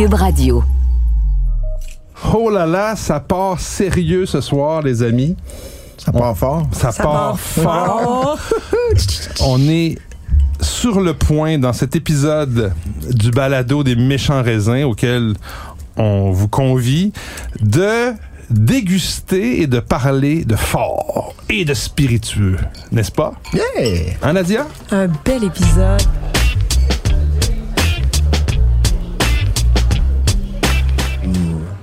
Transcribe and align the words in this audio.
Cube 0.00 0.14
Radio. 0.14 0.64
Oh 2.32 2.48
là 2.48 2.64
là, 2.64 2.96
ça 2.96 3.20
part 3.20 3.60
sérieux 3.60 4.24
ce 4.24 4.40
soir, 4.40 4.80
les 4.80 5.02
amis. 5.02 5.36
Ça 5.98 6.10
part 6.10 6.34
fort. 6.38 6.66
Ça, 6.72 6.90
part, 6.90 7.38
fort. 7.38 8.38
On 9.44 9.60
est 9.68 9.98
sur 10.58 11.02
le 11.02 11.12
point 11.12 11.58
dans 11.58 11.74
cet 11.74 11.96
épisode 11.96 12.72
du 13.10 13.30
balado 13.30 13.84
des 13.84 13.94
méchants 13.94 14.42
raisins 14.42 14.84
auquel 14.84 15.34
on 15.98 16.30
vous 16.30 16.48
convie 16.48 17.12
de 17.60 18.14
déguster 18.48 19.60
et 19.60 19.66
de 19.66 19.80
parler 19.80 20.46
de 20.46 20.56
fort 20.56 21.34
et 21.50 21.66
de 21.66 21.74
spiritueux, 21.74 22.56
n'est-ce 22.90 23.12
pas? 23.12 23.34
Yeah! 23.52 24.14
Hein, 24.22 24.32
Nadia? 24.32 24.66
Un 24.92 25.08
bel 25.26 25.44
épisode. 25.44 26.00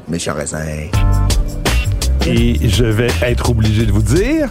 Méchant 0.09 0.33
raisin. 0.33 0.63
Et 2.25 2.69
je 2.69 2.85
vais 2.85 3.09
être 3.21 3.49
obligé 3.49 3.85
de 3.85 3.91
vous 3.91 4.01
dire, 4.01 4.49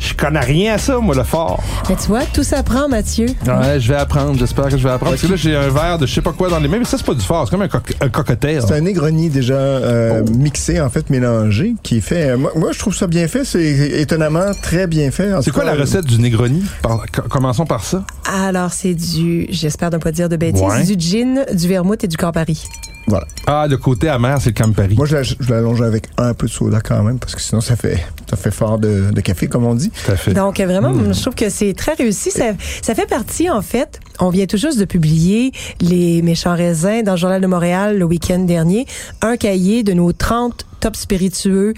je 0.00 0.14
connais 0.14 0.40
rien 0.40 0.74
à 0.74 0.78
ça, 0.78 0.98
moi, 0.98 1.14
le 1.14 1.22
fort. 1.24 1.62
Mais 1.88 1.94
tu 1.96 2.08
vois, 2.08 2.22
tout 2.32 2.42
s'apprend, 2.42 2.88
Mathieu. 2.88 3.26
Ouais, 3.46 3.78
je 3.78 3.88
vais 3.92 3.98
apprendre, 3.98 4.38
j'espère 4.38 4.64
que 4.64 4.76
je 4.78 4.82
vais 4.82 4.90
apprendre. 4.90 5.12
Parce 5.12 5.22
que 5.22 5.28
là, 5.28 5.36
j'ai 5.36 5.54
un 5.54 5.68
verre 5.68 5.98
de 5.98 6.06
je 6.06 6.14
sais 6.14 6.22
pas 6.22 6.32
quoi 6.32 6.48
dans 6.48 6.58
les 6.58 6.68
mains, 6.68 6.78
mais 6.78 6.84
ça, 6.84 6.96
c'est 6.98 7.06
pas 7.06 7.14
du 7.14 7.20
fort, 7.24 7.44
c'est 7.46 7.50
comme 7.50 7.62
un, 7.62 7.66
coq- 7.68 7.94
un 8.00 8.08
cocktail. 8.08 8.62
C'est 8.66 8.74
un 8.74 8.80
Negroni 8.80 9.28
déjà 9.28 9.54
euh, 9.54 10.22
mixé, 10.36 10.80
en 10.80 10.90
fait, 10.90 11.10
mélangé, 11.10 11.74
qui 11.82 11.98
est 11.98 12.00
fait. 12.00 12.30
euh, 12.30 12.36
moi, 12.38 12.50
moi, 12.56 12.70
je 12.72 12.78
trouve 12.78 12.94
ça 12.94 13.06
bien 13.06 13.28
fait. 13.28 13.44
C'est 13.44 13.62
étonnamment 14.00 14.52
très 14.62 14.86
bien 14.86 15.10
fait. 15.10 15.30
C'est 15.42 15.50
quoi 15.50 15.64
cas, 15.64 15.74
la 15.74 15.80
recette 15.80 16.06
du 16.06 16.18
Negroni? 16.20 16.62
Par- 16.82 17.04
co- 17.12 17.22
commençons 17.28 17.66
par 17.66 17.84
ça. 17.84 18.02
Alors, 18.32 18.72
c'est 18.72 18.94
du, 18.94 19.46
j'espère 19.50 19.90
ne 19.90 19.98
pas 19.98 20.12
dire 20.12 20.28
de 20.28 20.36
bêtises, 20.36 20.62
Ouais. 20.62 20.84
du 20.84 20.94
gin, 20.98 21.44
du 21.52 21.68
vermouth 21.68 22.02
et 22.04 22.08
du 22.08 22.16
Campari. 22.16 22.64
Voilà. 23.06 23.26
Ah, 23.46 23.66
le 23.68 23.76
côté 23.76 24.08
amer, 24.08 24.36
c'est 24.40 24.56
le 24.56 24.62
Campari. 24.64 24.94
Moi, 24.94 25.06
je 25.06 25.16
la- 25.16 25.22
je 25.22 25.34
l'allonge 25.48 25.82
avec 25.82 26.04
un 26.16 26.32
peu 26.32 26.46
de 26.46 26.52
soda 26.52 26.80
quand 26.80 27.02
même, 27.02 27.18
parce 27.18 27.34
que 27.34 27.40
sinon, 27.40 27.60
ça 27.60 27.74
fait, 27.74 27.98
ça 28.28 28.36
fait 28.36 28.52
fort 28.52 28.78
de, 28.78 29.10
de 29.10 29.20
café, 29.20 29.48
comme 29.48 29.64
on 29.64 29.74
dit. 29.74 29.89
Tout 30.04 30.12
à 30.12 30.16
fait. 30.16 30.32
Donc, 30.34 30.60
vraiment, 30.60 30.90
Hmm. 30.90 31.12
je 31.12 31.20
trouve 31.20 31.34
que 31.34 31.48
c'est 31.48 31.72
très 31.74 31.94
réussi. 31.94 32.30
Ça, 32.30 32.52
ça 32.82 32.94
fait 32.94 33.06
partie, 33.06 33.48
en 33.50 33.62
fait, 33.62 34.00
on 34.18 34.30
vient 34.30 34.46
tout 34.46 34.56
juste 34.56 34.78
de 34.78 34.84
publier 34.84 35.52
Les 35.80 36.22
méchants 36.22 36.54
raisins 36.54 37.02
dans 37.02 37.12
le 37.12 37.18
Journal 37.18 37.40
de 37.40 37.46
Montréal 37.46 37.98
le 37.98 38.04
week-end 38.04 38.40
dernier, 38.40 38.86
un 39.22 39.36
cahier 39.36 39.82
de 39.82 39.92
nos 39.92 40.12
30 40.12 40.66
top 40.80 40.96
spiritueux 40.96 41.74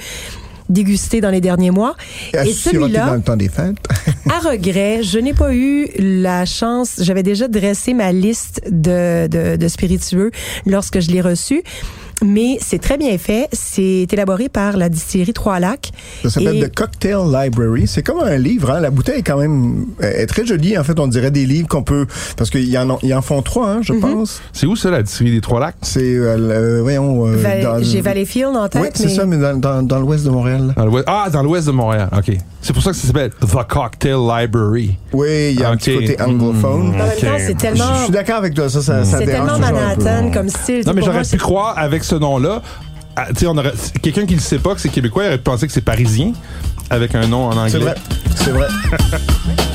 dégustés 0.69 1.21
dans 1.21 1.31
les 1.31 1.41
derniers 1.41 1.71
mois. 1.71 1.97
Et 2.33 2.53
celui-là, 2.53 3.05
à 4.31 4.39
regret, 4.49 5.03
je 5.03 5.19
n'ai 5.19 5.35
pas 5.35 5.53
eu 5.55 5.89
la 5.99 6.47
chance. 6.47 6.95
J'avais 7.01 7.23
déjà 7.23 7.47
dressé 7.49 7.93
ma 7.95 8.13
liste 8.13 8.63
de, 8.71 9.27
de, 9.27 9.57
de 9.57 9.69
spiritueux 9.69 10.31
lorsque 10.65 11.01
je 11.01 11.11
l'ai 11.11 11.21
reçu. 11.21 11.63
Mais 12.25 12.59
c'est 12.61 12.79
très 12.81 12.97
bien 12.97 13.17
fait. 13.19 13.49
C'est 13.53 14.07
élaboré 14.13 14.49
par 14.49 14.77
la 14.77 14.89
distillerie 14.89 15.33
Trois-Lacs. 15.33 15.91
Ça 16.23 16.31
s'appelle 16.31 16.57
Et- 16.57 16.69
The 16.69 16.75
Cocktail 16.75 17.19
Library. 17.33 17.87
C'est 17.87 18.03
comme 18.03 18.21
un 18.21 18.37
livre. 18.37 18.71
Hein? 18.71 18.81
La 18.81 18.91
bouteille 18.91 19.19
est 19.19 19.23
quand 19.23 19.39
même 19.39 19.87
est 20.01 20.27
très 20.27 20.47
jolie. 20.47 20.77
En 20.79 20.85
fait, 20.85 20.99
on 21.01 21.07
dirait 21.09 21.31
des 21.31 21.47
livres 21.47 21.69
qu'on 21.69 21.83
peut... 21.83 22.07
Parce 22.37 22.51
qu'ils 22.51 22.77
en, 22.79 22.91
ont- 22.91 22.99
ils 23.03 23.15
en 23.15 23.23
font 23.23 23.43
trois, 23.43 23.69
hein, 23.69 23.77
Mhm. 23.79 23.83
je 23.83 23.93
pense. 23.95 24.41
C'est 24.53 24.67
où 24.67 24.77
ça, 24.77 24.91
la 24.91 25.03
distillerie 25.03 25.37
des 25.37 25.41
Trois-Lacs? 25.41 25.75
C'est... 25.83 26.01
Euh, 26.03 26.81
voyons... 26.83 27.27
euh, 27.27 27.37
Val- 27.37 27.63
dans- 27.63 27.83
J'ai 27.83 28.01
Valleyfield 28.01 28.55
en 28.57 28.69
tête, 28.69 28.83
Oui, 28.83 28.89
c'est 28.95 29.05
mais 29.07 29.15
ça, 29.15 29.27
mais 29.27 29.37
dans, 29.39 29.57
dans, 29.59 29.83
dans 29.83 29.99
l'ouest 29.99 30.25
de 30.25 30.31
Montréal. 30.31 30.75
Dans 30.77 30.89
ah, 31.07 31.29
dans 31.33 31.43
l'ouest 31.43 31.67
de 31.67 31.73
Montréal. 31.73 32.09
OK. 32.17 32.37
C'est 32.61 32.73
pour 32.73 32.83
ça 32.83 32.91
que 32.93 32.97
ça 32.97 33.07
s'appelle 33.09 33.31
The 33.41 33.67
Cocktail 33.69 34.17
Library. 34.19 34.97
Oui, 35.13 35.51
il 35.53 35.61
y 35.61 35.65
a 35.65 35.71
un 35.71 35.75
Ok. 35.75 35.81
petit 35.81 35.95
côté 35.95 36.23
anglophone. 36.23 36.89
Mm. 36.91 36.95
en 36.95 36.99
même 36.99 37.01
Ok. 37.09 37.21
temps, 37.21 37.27
c'est 37.39 37.53
Je 37.53 37.57
tellement, 37.57 38.03
suis 38.05 38.13
d'accord 38.13 38.37
avec 38.37 38.55
toi, 38.55 38.69
ça, 38.69 38.81
ça, 38.83 39.05
ça 39.05 39.19
c'est 39.19 39.25
tellement 39.27 39.53
un 39.55 39.55
peu. 39.55 39.61
Manhattan 39.61 40.31
comme 40.31 40.49
style. 40.49 40.83
Non, 40.87 40.93
mais 40.95 41.03
j'aurais 41.03 41.23
pu 41.25 41.37
croire 41.39 41.75
avec 41.77 42.05
ce 42.13 42.17
nom-là. 42.17 42.61
ah, 43.17 43.29
quelqu'un 44.03 44.27
qui 44.27 44.35
ne 44.35 44.41
sait 44.41 44.59
pas 44.59 44.75
que 44.75 44.81
c'est 44.81 44.91
québécois, 44.91 45.25
il 45.25 45.27
aurait 45.29 45.39
pu 45.39 45.45
penser 45.45 45.67
que 45.67 45.73
c'est 45.73 45.81
parisien 45.81 46.33
avec 46.91 47.15
un 47.15 47.27
nom 47.27 47.47
en 47.47 47.57
anglais. 47.57 47.71
C'est 47.71 47.79
vrai, 47.79 47.95
c'est 48.35 48.51
vrai. 48.51 48.69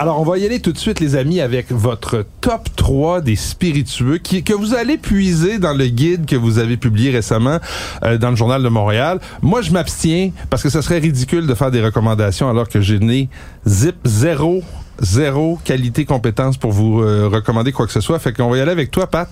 Alors, 0.00 0.18
on 0.18 0.24
va 0.24 0.38
y 0.38 0.46
aller 0.46 0.60
tout 0.60 0.72
de 0.72 0.78
suite, 0.78 0.98
les 0.98 1.14
amis, 1.14 1.42
avec 1.42 1.70
votre 1.70 2.24
top 2.40 2.70
3 2.74 3.20
des 3.20 3.36
spiritueux 3.36 4.16
que 4.16 4.54
vous 4.54 4.72
allez 4.72 4.96
puiser 4.96 5.58
dans 5.58 5.74
le 5.74 5.88
guide 5.88 6.24
que 6.24 6.36
vous 6.36 6.58
avez 6.58 6.78
publié 6.78 7.10
récemment 7.10 7.58
euh, 8.02 8.16
dans 8.16 8.30
le 8.30 8.36
Journal 8.36 8.62
de 8.62 8.68
Montréal. 8.70 9.20
Moi, 9.42 9.60
je 9.60 9.72
m'abstiens 9.72 10.30
parce 10.48 10.62
que 10.62 10.70
ce 10.70 10.80
serait 10.80 11.00
ridicule 11.00 11.46
de 11.46 11.54
faire 11.54 11.70
des 11.70 11.84
recommandations 11.84 12.48
alors 12.48 12.66
que 12.66 12.80
j'ai 12.80 12.98
né 12.98 13.28
zip 13.68 13.96
zéro, 14.06 14.62
zéro 15.02 15.58
qualité, 15.64 16.06
compétence 16.06 16.56
pour 16.56 16.72
vous 16.72 17.02
euh, 17.02 17.28
recommander 17.30 17.70
quoi 17.70 17.86
que 17.86 17.92
ce 17.92 18.00
soit. 18.00 18.18
Fait 18.18 18.32
qu'on 18.32 18.48
va 18.48 18.56
y 18.56 18.60
aller 18.62 18.72
avec 18.72 18.90
toi, 18.90 19.06
Pat. 19.06 19.28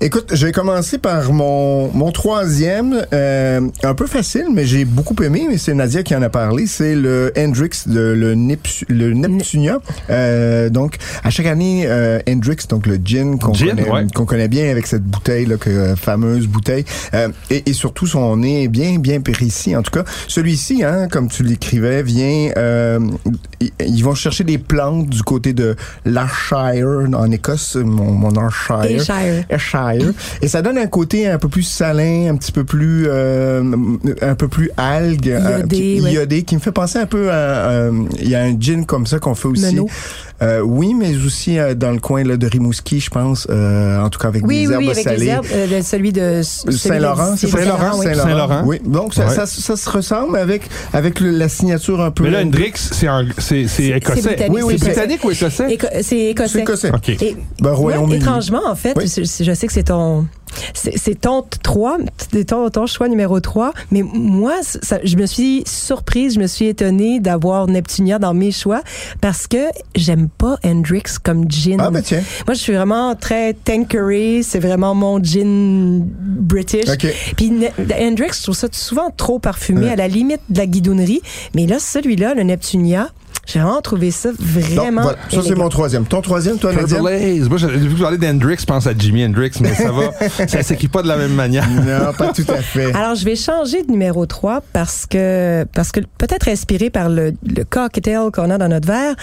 Écoute, 0.00 0.32
je 0.34 0.44
vais 0.46 0.52
commencer 0.52 0.98
par 0.98 1.32
mon, 1.32 1.88
mon 1.92 2.10
troisième, 2.12 3.06
euh, 3.14 3.60
un 3.84 3.94
peu 3.94 4.06
facile, 4.06 4.46
mais 4.52 4.66
j'ai 4.66 4.84
beaucoup 4.84 5.14
aimé, 5.22 5.46
mais 5.48 5.56
c'est 5.56 5.72
Nadia 5.72 6.02
qui 6.02 6.14
en 6.14 6.20
a 6.20 6.28
parlé, 6.28 6.66
c'est 6.66 6.94
le 6.94 7.32
Hendrix, 7.38 7.70
le, 7.86 8.14
le, 8.14 8.34
Neptu- 8.34 8.84
le 8.88 9.14
Neptunia. 9.14 9.78
Euh, 10.10 10.68
donc, 10.68 10.96
à 11.22 11.30
chaque 11.30 11.46
année, 11.46 11.84
euh, 11.86 12.18
Hendrix, 12.28 12.56
donc 12.68 12.86
le 12.86 12.96
gin 13.02 13.38
qu'on 13.38 13.52
connaît, 13.70 13.88
ouais. 13.90 14.06
qu'on 14.14 14.26
connaît 14.26 14.48
bien 14.48 14.68
avec 14.70 14.86
cette 14.86 15.04
bouteille, 15.04 15.46
là, 15.46 15.56
que, 15.56 15.70
euh, 15.70 15.96
fameuse 15.96 16.48
bouteille, 16.48 16.84
euh, 17.14 17.28
et, 17.48 17.70
et 17.70 17.72
surtout 17.72 18.06
son 18.06 18.36
nez 18.36 18.68
bien, 18.68 18.98
bien 18.98 19.20
précis. 19.22 19.74
En 19.74 19.82
tout 19.82 19.92
cas, 19.92 20.04
celui-ci, 20.28 20.84
hein, 20.84 21.08
comme 21.10 21.28
tu 21.28 21.44
l'écrivais, 21.44 22.02
vient, 22.02 22.50
euh, 22.58 22.98
ils- 23.80 24.04
vont 24.04 24.14
chercher 24.14 24.44
des 24.44 24.58
plantes 24.58 25.08
du 25.08 25.22
côté 25.22 25.54
de 25.54 25.76
l'Ayrshire, 26.04 27.06
en 27.16 27.30
Écosse, 27.30 27.76
mon, 27.76 28.12
mon 28.12 28.32
Ayrshire. 28.34 29.00
Ayrshire. 29.48 29.83
Et 30.42 30.48
ça 30.48 30.62
donne 30.62 30.78
un 30.78 30.86
côté 30.86 31.28
un 31.28 31.38
peu 31.38 31.48
plus 31.48 31.62
salin, 31.62 32.28
un 32.30 32.36
petit 32.36 32.52
peu 32.52 32.64
plus, 32.64 33.06
euh, 33.08 33.62
un 34.22 34.34
peu 34.34 34.48
plus 34.48 34.70
algue, 34.76 35.28
euh, 35.28 35.60
Iodé, 35.60 35.76
qui, 35.76 36.00
ouais. 36.00 36.12
iodé, 36.12 36.42
qui 36.42 36.54
me 36.54 36.60
fait 36.60 36.72
penser 36.72 36.98
un 36.98 37.06
peu 37.06 37.30
à, 37.30 37.34
euh, 37.34 37.92
il 38.20 38.28
y 38.28 38.34
a 38.34 38.42
un 38.42 38.58
gin 38.58 38.84
comme 38.86 39.06
ça 39.06 39.18
qu'on 39.18 39.34
fait 39.34 39.48
aussi. 39.48 39.78
Euh, 40.44 40.60
oui, 40.60 40.94
mais 40.94 41.16
aussi 41.24 41.58
euh, 41.58 41.74
dans 41.74 41.90
le 41.90 41.98
coin 42.00 42.22
là, 42.22 42.36
de 42.36 42.46
Rimouski, 42.46 43.00
je 43.00 43.08
pense, 43.10 43.46
euh, 43.50 43.98
en 44.00 44.10
tout 44.10 44.18
cas 44.18 44.28
avec 44.28 44.46
Oui, 44.46 44.60
des 44.62 44.66
oui, 44.68 44.72
herbes 44.74 44.82
oui, 44.84 44.90
avec 44.90 45.04
salées. 45.04 45.18
les 45.18 45.26
herbes, 45.26 45.46
euh, 45.52 45.82
celui 45.82 46.12
de 46.12 46.42
Saint-Laurent, 46.42 47.36
Saint-Laurent, 47.36 47.98
oui. 47.98 48.06
Saint-Laurent. 48.14 48.62
Oui, 48.66 48.80
donc 48.84 49.14
ça, 49.14 49.26
Ouais. 49.26 49.34
ça, 49.34 49.46
ça 49.46 49.76
se 49.76 49.88
ressemble 49.90 50.36
avec 50.36 50.68
avec 50.92 51.20
le- 51.20 51.30
la 51.30 51.48
signature 51.48 52.00
un 52.02 52.10
peu. 52.10 52.24
Mais 52.24 52.30
là, 52.30 52.42
Hendrix, 52.42 52.72
c'est 52.76 53.06
un- 53.08 53.26
c'est 53.38 53.66
c'est 53.68 53.88
écossais. 53.88 54.20
britannique, 54.22 54.52
Oui, 54.54 54.62
oui, 54.64 54.76
c'est 54.78 54.86
britannique 54.86 55.24
ou 55.24 55.30
écossais? 55.30 55.72
Éco- 55.72 55.86
C'est 56.02 56.18
écossais. 56.26 56.48
C'est 56.52 56.60
écossais. 56.60 56.90
OK. 56.94 57.08
Et 57.08 57.36
Ben, 57.60 57.74
moi, 57.74 57.92
étrangement, 58.14 58.62
en 58.68 58.74
fait, 58.74 58.94
Oui. 58.96 59.06
je, 59.06 59.22
je 59.44 59.52
sais 59.54 59.66
que 59.66 59.72
c'est 59.72 59.84
ton, 59.84 60.26
c'est 60.74 61.20
ton 61.20 61.44
3, 61.62 61.98
ton, 62.46 62.68
ton 62.70 62.86
choix 62.86 63.08
numéro 63.08 63.40
3, 63.40 63.72
mais 63.90 64.02
moi, 64.02 64.54
ça- 64.62 64.98
je 65.04 65.16
me 65.16 65.26
suis 65.26 65.62
surprise, 65.66 66.34
je 66.34 66.40
me 66.40 66.46
suis 66.46 66.66
étonnée 66.66 67.20
d'avoir 67.20 67.66
Neptunia 67.66 68.18
dans 68.18 68.34
mes 68.34 68.52
choix 68.52 68.82
parce 69.20 69.46
que 69.46 69.66
j'aime 69.94 70.28
pas 70.28 70.58
Hendrix 70.64 71.02
comme 71.22 71.50
gin. 71.50 71.80
Ah 71.80 71.90
ben 71.90 72.02
tiens. 72.02 72.22
Moi, 72.46 72.54
je 72.54 72.60
suis 72.60 72.72
vraiment 72.74 73.14
très 73.14 73.54
Tanqueray, 73.54 74.42
c'est 74.42 74.58
vraiment 74.60 74.94
mon 74.94 75.22
gin 75.22 76.02
british. 76.04 76.88
OK. 76.88 77.06
Puis 77.36 77.52
Hendrix, 78.00 78.30
je 78.36 78.42
trouve 78.42 78.54
ça 78.56 78.68
souvent 78.72 79.10
trop 79.16 79.38
parfumé, 79.38 79.86
Ouais. 79.86 79.92
à 79.92 79.96
la 79.96 80.08
limite 80.08 80.40
de 80.48 80.58
la 80.58 80.66
guidonnerie. 80.66 81.20
Mais 81.54 81.66
là, 81.66 81.78
celui-là, 81.78 82.34
le 82.34 82.42
Neptunia, 82.42 83.10
j'ai 83.46 83.60
vraiment 83.60 83.80
trouvé 83.82 84.10
ça 84.10 84.30
Donc, 84.30 84.40
vraiment. 84.40 85.02
voilà. 85.02 85.18
Ça, 85.30 85.40
c'est 85.42 85.54
mon 85.54 85.68
troisième. 85.68 86.04
Ton 86.06 86.20
troisième, 86.22 86.58
toi, 86.58 86.72
Nadia? 86.72 87.00
Moi, 87.00 87.10
j'ai 87.18 87.68
vu 87.68 87.88
que 87.88 87.94
vous 87.94 88.02
parlez 88.02 88.18
d'Hendrix, 88.18 88.56
je 88.60 88.64
pense 88.66 88.86
à 88.86 88.92
Jimi 88.96 89.24
Hendrix, 89.24 89.52
mais 89.60 89.74
ça 89.74 89.92
va. 89.92 90.12
ça 90.48 90.62
s'écrit 90.62 90.88
pas 90.88 91.02
de 91.02 91.08
la 91.08 91.16
même 91.16 91.34
manière. 91.34 91.68
Non, 91.68 92.12
pas 92.16 92.32
tout 92.32 92.44
à 92.48 92.62
fait. 92.62 92.94
Alors, 92.94 93.14
je 93.14 93.24
vais 93.24 93.36
changer 93.36 93.82
de 93.82 93.90
numéro 93.90 94.26
3 94.26 94.62
parce 94.72 95.06
que, 95.06 95.64
parce 95.74 95.92
que 95.92 96.00
peut-être 96.18 96.48
inspiré 96.48 96.90
par 96.90 97.08
le, 97.08 97.34
le 97.46 97.64
cocktail 97.64 98.30
qu'on 98.32 98.50
a 98.50 98.58
dans 98.58 98.68
notre 98.68 98.86
verre. 98.86 99.14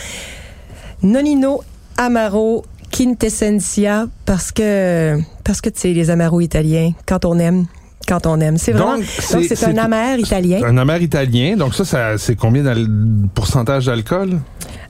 Nonino 1.04 1.64
Amaro 1.98 2.64
Quintessentia 2.92 4.08
parce 4.26 4.52
que, 4.52 5.18
parce 5.44 5.62
que, 5.62 5.70
tu 5.70 5.80
sais, 5.80 5.94
les 5.94 6.10
Amaro 6.10 6.42
italiens, 6.42 6.92
quand 7.08 7.26
on 7.26 7.40
aime, 7.40 7.66
quand 8.08 8.26
on 8.28 8.40
aime. 8.40 8.58
C'est 8.58 8.72
vraiment, 8.72 8.96
Donc, 8.98 9.06
c'est- 9.06 9.64
un 9.66 9.78
amer 9.78 10.20
italien. 10.20 10.62
Un 10.66 10.78
amer 10.78 11.02
italien. 11.02 11.56
Donc 11.58 11.74
ça, 11.76 11.86
ça 11.86 12.18
c'est 12.18 12.36
combien 12.36 12.64
le 12.74 12.88
pourcentage 13.34 13.86
d'alcool? 13.86 14.40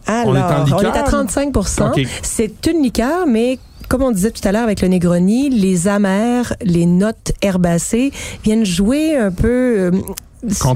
Alors, 0.07 0.27
On 0.27 0.35
est 0.35 0.41
en 0.41 0.63
liqueur, 0.63 0.95
à 0.97 1.03
35 1.03 1.55
OK. 1.57 2.01
C'est 2.23 2.65
une 2.67 2.81
liqueur, 2.81 3.27
mais 3.27 3.59
comme 3.87 4.01
on 4.03 4.11
disait 4.11 4.31
tout 4.31 4.45
à 4.47 4.51
l'heure 4.51 4.63
avec 4.63 4.81
le 4.81 4.87
Negroni, 4.87 5.49
les 5.49 5.87
amers, 5.87 6.53
les 6.63 6.85
notes 6.85 7.33
herbacées 7.41 8.11
viennent 8.43 8.65
jouer 8.65 9.15
un 9.17 9.31
peu 9.31 9.47
euh, 9.47 9.91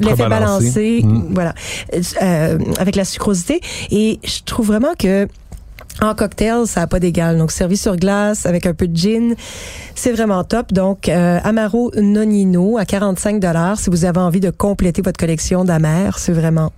l'effet 0.02 0.28
balancé, 0.28 1.02
Mm. 1.04 1.24
voilà, 1.34 1.54
euh, 2.22 2.60
avec 2.78 2.96
la 2.96 3.06
sucrosité. 3.06 3.62
Et 3.90 4.20
je 4.24 4.42
trouve 4.46 4.68
vraiment 4.68 4.94
que 5.00 5.28
en 6.02 6.14
cocktail, 6.16 6.68
ça 6.68 6.82
n'a 6.82 6.88
pas 6.88 7.00
d'égal. 7.00 7.38
Donc, 7.38 7.52
servi 7.52 7.78
sur 7.78 7.96
glace 7.96 8.46
avec 8.46 8.66
un 8.66 8.74
peu 8.74 8.88
de 8.88 8.96
gin, 8.96 9.36
c'est 9.96 10.12
vraiment 10.12 10.44
top. 10.44 10.74
Donc, 10.74 11.10
euh, 11.10 11.40
Amaro 11.44 11.92
Nonino 11.96 12.78
à 12.78 12.86
45 12.86 13.44
si 13.78 13.90
vous 13.90 14.06
avez 14.06 14.20
envie 14.20 14.40
de 14.40 14.50
compléter 14.50 15.02
votre 15.02 15.20
collection 15.20 15.66
d'amers, 15.66 16.20
c'est 16.20 16.34
vraiment 16.34 16.72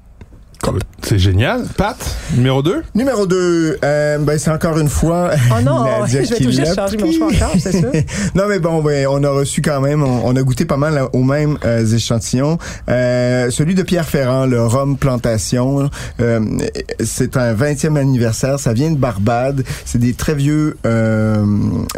C'est 1.04 1.20
génial. 1.20 1.64
Pat, 1.78 1.96
numéro 2.36 2.62
2. 2.62 2.84
Numéro 2.94 3.26
2, 3.26 3.78
ben, 3.82 4.38
c'est 4.38 4.50
encore 4.52 4.78
une 4.78 4.90
fois. 4.90 5.32
Oh 5.58 5.62
non, 5.64 5.84
Nadia 5.84 6.24
je 6.26 6.30
vais 6.30 6.38
tout 6.38 6.44
juste 6.52 6.60
l'a 6.60 6.76
changer 6.76 6.98
mon 6.98 7.08
pris. 7.08 7.14
choix 7.18 7.28
encore, 7.28 7.56
c'est 7.60 7.72
sûr. 7.72 7.92
non, 8.36 8.44
mais 8.50 8.60
bon, 8.60 8.82
ben, 8.84 9.08
on 9.10 9.24
a 9.24 9.30
reçu 9.30 9.62
quand 9.62 9.80
même, 9.80 10.04
on, 10.04 10.22
on 10.26 10.36
a 10.36 10.42
goûté 10.44 10.66
pas 10.66 10.76
mal 10.78 11.02
aux 11.14 11.24
mêmes 11.24 11.58
euh, 11.64 11.86
échantillons. 11.86 12.58
Euh, 12.90 13.50
celui 13.50 13.76
de 13.76 13.84
Pierre 13.84 14.08
Ferrand, 14.08 14.46
le 14.46 14.62
rhum 14.66 14.98
plantation, 14.98 15.90
euh, 16.20 16.40
c'est 17.04 17.38
un 17.38 17.54
20e 17.54 17.96
anniversaire, 17.98 18.60
ça 18.60 18.74
vient 18.74 18.92
de 18.92 18.98
Barbade, 18.98 19.64
c'est 19.86 20.00
des 20.00 20.14
très 20.14 20.36
vieux, 20.36 20.78
euh, 20.86 21.46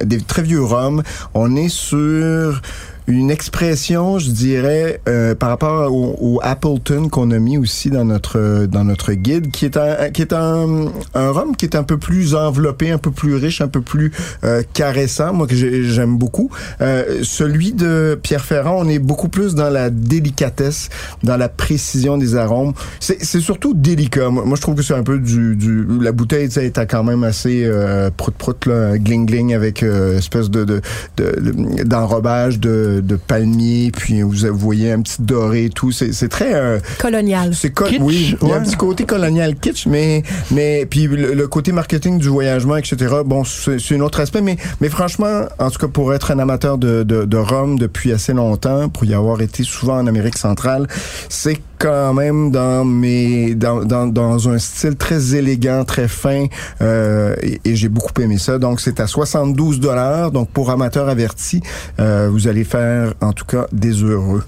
des 0.04 0.22
très 0.22 0.44
vieux 0.44 0.62
rhums. 0.64 1.02
On 1.34 1.56
est 1.56 1.70
sur 1.70 2.62
une 3.10 3.32
expression, 3.32 4.20
je 4.20 4.30
dirais, 4.30 5.02
euh, 5.10 5.34
par 5.36 5.50
rapport 5.50 5.92
au, 5.92 6.16
au 6.22 6.40
Appleton 6.44 7.10
qu'on 7.10 7.32
a 7.32 7.40
mis 7.40 7.58
aussi 7.58 7.90
dans 7.90 8.06
notre 8.06 8.66
dans 8.68 8.84
notre 8.84 9.14
guide, 9.14 9.50
qui 9.52 9.66
est 9.66 9.78
un 9.78 10.10
qui 10.12 10.22
est 10.22 10.32
un, 10.34 10.86
un 11.16 11.32
rhum 11.32 11.56
qui 11.56 11.66
est 11.66 11.76
un 11.76 11.84
peu 11.84 11.98
plus 11.98 12.36
enveloppé, 12.36 12.92
un 12.92 12.98
peu 13.00 13.12
plus 13.12 13.36
riche, 13.36 13.62
un 13.62 13.68
peu 13.68 13.82
plus 13.82 14.12
euh, 14.44 14.62
caressant, 14.74 15.34
moi 15.34 15.48
que 15.48 15.56
j'ai- 15.56 15.84
j'aime 15.86 16.18
beaucoup. 16.18 16.52
Euh, 16.82 17.20
celui 17.24 17.74
de 17.74 18.18
Pierre 18.22 18.46
Ferrand, 18.46 18.78
on 18.80 18.88
est 18.88 19.00
beaucoup 19.00 19.28
plus 19.30 19.56
dans 19.56 19.70
la 19.72 19.90
délicatesse, 19.90 20.90
dans 21.24 21.36
la 21.38 21.50
précision 21.50 22.18
des 22.18 22.36
arômes. 22.36 22.74
C'est 23.00 23.24
c'est 23.24 23.40
surtout 23.42 23.74
délicat. 23.74 24.30
Moi, 24.30 24.56
je 24.56 24.62
trouve 24.62 24.76
que 24.76 24.84
c'est 24.84 24.94
un 24.94 25.04
peu 25.04 25.18
du, 25.20 25.56
du 25.56 25.86
la 26.00 26.12
bouteille, 26.12 26.50
sais, 26.52 26.66
est 26.68 26.86
quand 26.88 27.04
même 27.04 27.24
assez 27.24 27.64
euh, 27.66 28.12
prout 28.16 28.36
prout 28.36 28.66
là, 28.68 28.98
gling 29.00 29.26
gling 29.26 29.54
avec 29.56 29.82
euh, 29.82 30.18
espèce 30.20 30.50
de 30.52 30.64
de- 30.64 30.82
de- 31.18 31.84
d'enrobage 31.84 32.60
de, 33.02 33.08
de, 33.08 33.16
palmier, 33.16 33.92
puis 33.96 34.22
vous 34.22 34.34
voyez 34.58 34.92
un 34.92 35.02
petit 35.02 35.22
doré 35.22 35.66
et 35.66 35.70
tout. 35.70 35.92
C'est 35.92 36.14
c'est 36.14 36.30
très 36.30 36.54
euh, 36.54 36.80
Colonial. 37.00 37.54
c'est 37.54 37.72
co- 37.72 37.86
Kitsch, 37.86 38.00
oui, 38.02 38.36
il 38.42 38.48
y 38.48 38.52
a 38.52 38.56
un 38.58 38.62
petit 38.64 38.76
côté 38.76 39.06
colonial 39.06 39.56
kitsch, 39.56 39.86
mais 39.88 40.24
mais 40.52 40.86
puis 40.86 41.08
le, 41.08 41.34
le 41.34 41.48
côté 41.48 41.72
marketing 41.72 42.18
du 42.20 42.28
voyagement, 42.30 42.78
etc. 42.78 42.96
Bon, 43.26 43.44
c'est 43.44 43.80
c'est 43.80 43.96
un 43.96 44.02
autre 44.02 44.20
aspect, 44.20 44.42
mais 44.42 44.58
mais 44.82 44.90
franchement, 44.90 45.44
en 45.60 45.70
tout 45.70 45.80
cas 45.80 45.88
pour 45.88 46.14
être 46.14 46.32
un 46.32 46.40
amateur 46.40 46.78
de 46.78 47.04
de, 47.04 47.26
de 47.26 47.38
rhum 47.38 47.78
depuis 47.80 48.12
assez 48.12 48.34
longtemps, 48.34 48.90
pour 48.90 49.06
y 49.06 49.14
avoir 49.14 49.42
été 49.42 49.64
souvent 49.64 49.98
en 50.00 50.08
Amérique 50.08 50.38
centrale, 50.38 50.88
c'est 51.30 51.60
quand 51.80 52.14
même 52.14 52.52
dans 52.52 52.86
mes 52.86 53.56
dans, 53.56 53.84
dans, 53.84 54.06
dans 54.06 54.50
un 54.50 54.60
style 54.60 54.96
très 54.96 55.36
élégant, 55.36 55.86
très 55.86 56.08
fin, 56.08 56.46
euh, 56.82 57.36
et, 57.42 57.60
et 57.66 57.76
j'ai 57.76 57.90
beaucoup 57.90 58.14
aimé 58.22 58.38
ça. 58.38 58.60
Donc 58.60 58.82
c'est 58.82 59.00
à 59.00 59.08
72 59.08 59.80
dollars. 59.80 60.32
Donc 60.32 60.50
pour 60.50 60.70
amateurs 60.70 61.10
avertis, 61.10 61.62
euh, 62.00 62.30
vous 62.32 62.48
allez 62.48 62.64
faire 62.66 63.14
en 63.22 63.34
tout 63.34 63.46
cas 63.46 63.66
des 63.72 63.94
heureux. 64.04 64.44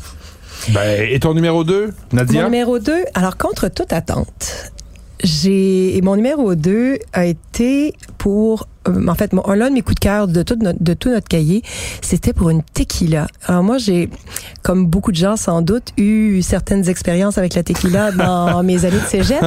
Ben, 0.70 1.08
et 1.10 1.20
ton 1.20 1.34
numéro 1.34 1.64
2, 1.64 1.86
Mon 1.88 2.18
Nadia? 2.18 2.44
numéro 2.44 2.78
2, 2.78 2.94
alors 3.16 3.38
contre 3.38 3.68
toute 3.68 3.94
attente, 3.94 4.72
j'ai 5.24 5.98
et 5.98 6.02
mon 6.02 6.16
numéro 6.16 6.54
2 6.56 6.98
a 7.14 7.26
été 7.26 7.51
pour 8.18 8.68
euh, 8.88 9.08
en 9.08 9.16
fait 9.16 9.32
mon, 9.34 9.44
l'un 9.52 9.70
de 9.70 9.76
mes 9.76 9.82
coups 9.82 9.96
de 9.96 10.00
cœur 10.00 10.28
de 10.28 10.42
tout 10.42 10.56
notre, 10.60 10.84
de 10.84 10.94
tout 10.94 11.10
notre 11.10 11.28
cahier, 11.28 11.62
c'était 12.02 12.34
pour 12.34 12.50
une 12.50 12.64
tequila. 12.64 13.28
Alors 13.46 13.64
moi 13.64 13.78
j'ai 13.78 14.10
comme 14.64 14.88
beaucoup 14.88 15.12
de 15.12 15.18
gens 15.18 15.36
sans 15.36 15.62
doute 15.62 15.90
eu 15.98 16.42
certaines 16.42 16.90
expériences 16.90 17.38
avec 17.38 17.54
la 17.54 17.62
tequila 17.62 18.12
dans 18.18 18.64
mes 18.64 18.86
années 18.86 19.00
de 19.00 19.08
cégep. 19.08 19.44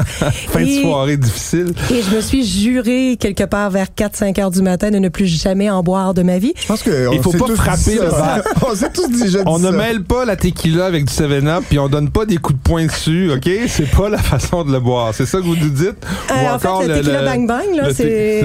Fin 0.49 0.63
de 0.63 0.83
soirée 0.83 1.17
difficile. 1.17 1.75
Et 1.91 2.03
je 2.03 2.15
me 2.15 2.21
suis 2.21 2.45
juré 2.45 3.17
quelque 3.19 3.45
part 3.45 3.71
vers 3.71 3.89
4-5 3.89 4.41
heures 4.41 4.51
du 4.51 4.63
matin 4.63 4.91
de 4.91 4.99
ne 4.99 5.09
plus 5.09 5.27
jamais 5.27 5.69
en 5.69 5.83
boire 5.83 6.15
de 6.15 6.23
ma 6.23 6.39
vie. 6.39 6.53
Je 6.57 6.67
pense 6.67 6.83
que 6.83 7.13
Il 7.13 7.19
on 7.19 7.23
faut 7.23 7.33
pas 7.33 7.55
frapper 7.55 7.95
le 7.95 8.09
verre. 8.09 8.43
on 8.71 8.75
s'est 8.75 8.91
tous 8.93 9.09
déjà 9.09 9.39
dit 9.39 9.45
On 9.47 9.59
ne 9.59 9.71
ça. 9.71 9.73
mêle 9.73 10.03
pas 10.05 10.25
la 10.25 10.37
tequila 10.37 10.87
avec 10.87 11.07
du 11.07 11.13
7-Up, 11.13 11.65
puis 11.69 11.79
on 11.81 11.89
donne 11.89 12.11
pas 12.11 12.25
des 12.25 12.37
coups 12.37 12.59
de 12.59 12.63
poing 12.63 12.87
dessus, 12.87 13.33
OK? 13.33 13.51
C'est 13.67 13.91
pas 13.91 14.09
la 14.09 14.19
façon 14.19 14.65
de 14.65 14.73
le 14.73 14.79
boire. 14.79 15.13
C'est 15.13 15.27
ça 15.27 15.39
que 15.39 15.45
vous 15.45 15.57
nous 15.57 15.71
dites? 15.71 15.97
Euh, 16.31 16.55
en 16.55 16.59
fait, 16.59 16.89
le 16.89 16.95
tequila 17.01 17.23
bang 17.23 17.47
bang, 17.49 17.75
là, 17.75 17.89
le 17.89 17.95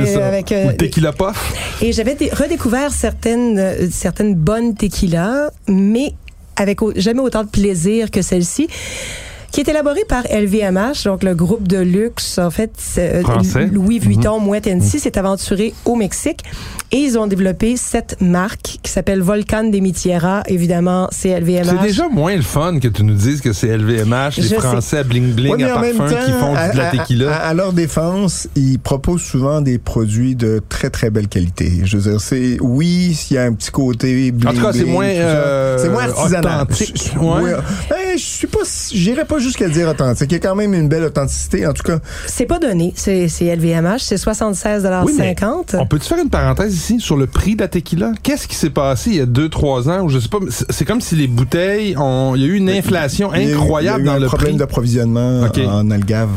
c'est 0.06 0.21
avec, 0.21 0.51
euh, 0.51 0.65
Ou 0.65 0.69
le 0.69 0.77
tequila 0.77 1.11
puff. 1.13 1.53
Et 1.81 1.91
j'avais 1.94 2.15
dé- 2.15 2.29
redécouvert 2.31 2.91
certaines, 2.91 3.57
euh, 3.59 3.88
certaines 3.91 4.35
bonnes 4.35 4.75
tequilas, 4.75 5.50
mais 5.67 6.13
avec 6.56 6.79
jamais 6.97 7.21
autant 7.21 7.44
de 7.44 7.50
plaisir 7.50 8.11
que 8.11 8.21
celle-ci 8.21 8.67
qui 9.51 9.62
est 9.62 9.68
élaborée 9.68 10.06
par 10.07 10.24
LVMH, 10.31 11.04
donc 11.06 11.24
le 11.24 11.34
groupe 11.36 11.68
de 11.68 11.78
luxe, 11.78 12.38
en 12.38 12.51
fait, 12.51 12.72
euh, 12.98 13.22
Français. 13.22 13.68
Louis 13.72 14.00
Vuitton, 14.00 14.40
Mhm. 14.40 14.46
Moet 14.46 14.68
Hennessy 14.68 15.00
s'est 15.00 15.18
aventuré 15.18 15.74
au 15.86 15.96
Mexique 15.96 16.42
et 16.92 16.98
ils 16.98 17.18
ont 17.18 17.28
développé 17.28 17.75
cette 17.78 18.22
marque 18.22 18.80
qui 18.81 18.92
s'appelle 18.92 19.22
Volcan 19.22 19.63
de 19.66 19.80
Mitiera. 19.80 20.44
Évidemment, 20.48 21.07
c'est 21.12 21.30
LVMH. 21.30 21.66
C'est 21.69 21.88
déjà 21.88 22.07
moins 22.10 22.36
le 22.36 22.42
fun 22.42 22.80
que 22.80 22.88
tu 22.88 23.04
nous 23.04 23.13
dises 23.16 23.42
que 23.42 23.54
c'est 23.54 23.68
LVMH, 23.68 24.38
les 24.38 24.44
Je 24.44 24.48
sais. 24.50 24.56
Français 24.56 24.98
à 25.00 25.04
bling-bling, 25.04 25.50
Ouais, 25.51 25.57
mais 25.57 25.63
à 25.66 25.74
parfum, 25.75 26.07
temps, 26.10 26.25
qui 26.25 26.31
font 26.31 26.56
à, 26.56 26.69
de 26.69 26.78
la 26.78 26.88
à- 26.90 26.92
tequila. 26.92 27.31
à- 27.36 27.48
à 27.50 27.54
leur 27.54 27.74
défense, 27.74 28.48
ils 28.56 28.80
proposent 28.80 29.22
souvent 29.24 29.62
des 29.62 29.78
produits 29.78 30.36
de 30.36 30.62
très 30.69 30.90
très 30.90 31.10
belle 31.10 31.28
qualité. 31.28 31.72
Je 31.84 31.98
veux 31.98 32.12
dire, 32.12 32.22
c'est 32.22 32.57
oui, 32.62 33.13
s'il 33.16 33.36
y 33.36 33.40
a 33.40 33.44
un 33.44 33.54
petit 33.54 33.72
côté 33.72 34.31
bling 34.31 34.50
En 34.50 34.54
tout 34.54 34.62
cas, 34.62 34.74
c'est 34.74 34.84
moins, 34.86 35.06
euh, 35.06 35.78
c'est 35.80 35.90
moins 35.90 36.04
artisanal. 36.04 36.62
authentique. 36.63 37.12
Je- 37.13 37.19
Ouais. 37.19 37.42
ouais. 37.44 37.54
Ben, 37.90 37.98
je 38.18 38.24
suis 38.24 38.48
pas, 38.48 38.60
j'irais 38.92 39.25
pas 39.25 39.38
jusqu'à 39.39 39.68
dire 39.69 39.88
authentique. 39.89 40.31
Il 40.31 40.33
y 40.33 40.38
a 40.38 40.39
quand 40.39 40.56
même 40.56 40.74
une 40.74 40.88
belle 40.88 41.03
authenticité. 41.03 41.65
En 41.68 41.74
tout 41.74 41.83
cas, 41.83 42.00
C'est 42.27 42.45
pas 42.45 42.59
donné, 42.59 42.94
c'est 42.95 43.27
c'est 43.27 43.56
LVMH, 43.56 44.00
c'est 44.00 44.15
76,50 44.15 45.06
Oui, 45.06 45.80
On 45.80 45.86
peut-tu 45.86 46.07
faire 46.07 46.18
une 46.19 46.30
parenthèse 46.30 46.74
ici 46.75 47.00
sur 47.00 47.18
le 47.18 47.27
prix 47.27 47.56
de 47.56 47.62
la 47.62 47.68
tequila? 47.68 48.12
Qu'est-ce 48.24 48.47
qui 48.47 48.56
s'est 48.56 48.69
passé 48.69 49.09
il 49.12 49.15
y 49.18 49.21
a 49.21 49.25
deux, 49.25 49.50
trois 49.50 49.89
ans? 49.89 50.01
Ou 50.03 50.09
je 50.09 50.19
sais 50.19 50.30
pas, 50.30 50.39
c'est 50.69 50.86
comme 50.86 51.01
si 51.01 51.15
les 51.15 51.27
bouteilles 51.27 51.95
ont, 51.97 52.33
il 52.36 52.41
y 52.41 52.45
a 52.45 52.47
eu 52.47 52.56
une 52.56 52.69
inflation 52.69 53.31
il 53.33 53.41
y 53.41 53.45
a 53.45 53.50
eu- 53.50 53.53
incroyable 53.56 54.01
il 54.03 54.06
y 54.06 54.09
a 54.09 54.12
eu 54.12 54.15
dans 54.15 54.18
un 54.18 54.19
le 54.19 54.27
problème 54.27 54.57
d'approvisionnement 54.57 55.44
OK. 55.45 55.59
en 55.68 55.89
algave. 55.91 56.30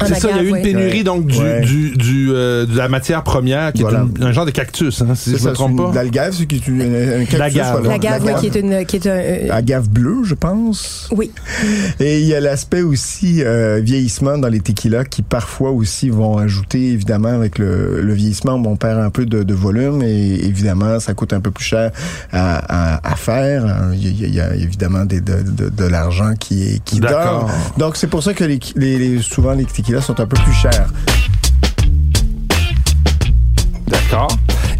En 0.00 0.06
C'est 0.06 0.14
ça, 0.14 0.28
il 0.30 0.36
y 0.36 0.38
a 0.38 0.42
eu 0.42 0.46
une 0.48 0.52
ouais. 0.54 0.62
pénurie 0.62 1.04
donc 1.04 1.26
du, 1.26 1.38
Ouais. 1.38 1.60
du, 1.60 1.90
du, 1.96 2.30
euh, 2.32 2.66
de 2.66 2.76
la 2.76 2.88
matière 2.88 3.22
première 3.22 3.72
qui 3.72 3.82
Voilà. 3.82 4.00
est 4.00 4.18
une- 4.18 4.24
un 4.24 4.32
genre 4.32 4.46
de 4.46 4.50
cactus, 4.50 5.00
hein, 5.02 5.14
si 5.14 5.30
C'est 5.30 5.36
je 5.38 5.42
ça, 5.42 5.50
me 5.50 5.54
trompe 5.54 5.72
c'est 5.76 5.82
une- 5.84 5.90
pas. 5.90 5.94
L'algave, 5.94 6.34
c'est 6.36 6.46
qui 6.46 6.56
est 6.56 6.68
une- 6.68 6.82
un 6.82 7.18
cactus. 7.20 7.38
L'agave. 7.38 7.82
voilà. 8.22 8.38
Qui 8.38 8.46
est 8.46 8.54
une, 8.56 8.84
qui 8.86 8.96
est 8.96 9.06
un, 9.06 9.10
euh, 9.10 9.48
Agave 9.50 9.88
bleue, 9.88 10.22
je 10.24 10.34
pense. 10.34 11.08
oui. 11.12 11.30
Et 12.00 12.20
il 12.22 12.28
y 12.28 12.34
a 12.34 12.40
l'aspect 12.40 12.82
aussi 12.82 13.42
euh, 13.42 13.80
vieillissement 13.82 14.38
dans 14.38 14.48
les 14.48 14.60
tequilas 14.60 15.04
qui 15.04 15.22
parfois 15.22 15.70
aussi 15.70 16.08
vont 16.08 16.38
ajouter, 16.38 16.92
évidemment, 16.92 17.28
avec 17.28 17.58
le, 17.58 18.00
le 18.00 18.12
vieillissement, 18.14 18.54
on 18.54 18.76
perd 18.76 19.00
un 19.00 19.10
peu 19.10 19.26
de, 19.26 19.42
de 19.42 19.54
volume 19.54 20.02
et 20.02 20.44
évidemment, 20.44 21.00
ça 21.00 21.14
coûte 21.14 21.32
un 21.32 21.40
peu 21.40 21.50
plus 21.50 21.64
cher 21.64 21.90
à, 22.32 22.96
à, 22.96 23.12
à 23.12 23.16
faire. 23.16 23.64
Il 23.94 24.20
y, 24.20 24.24
a, 24.24 24.28
il 24.28 24.34
y 24.34 24.40
a 24.40 24.54
évidemment 24.54 25.04
des, 25.04 25.20
de, 25.20 25.42
de, 25.42 25.68
de 25.68 25.84
l'argent 25.84 26.34
qui, 26.38 26.62
est, 26.74 26.84
qui 26.84 27.00
dort. 27.00 27.50
Donc, 27.76 27.96
c'est 27.96 28.06
pour 28.08 28.22
ça 28.22 28.34
que 28.34 28.44
les, 28.44 28.60
les, 28.76 28.98
les- 28.98 29.22
souvent 29.22 29.52
les 29.52 29.64
tequilas 29.64 30.00
sont 30.02 30.18
un 30.20 30.26
peu 30.26 30.36
plus 30.42 30.52
chers. 30.54 30.88
D'accord. 33.88 34.28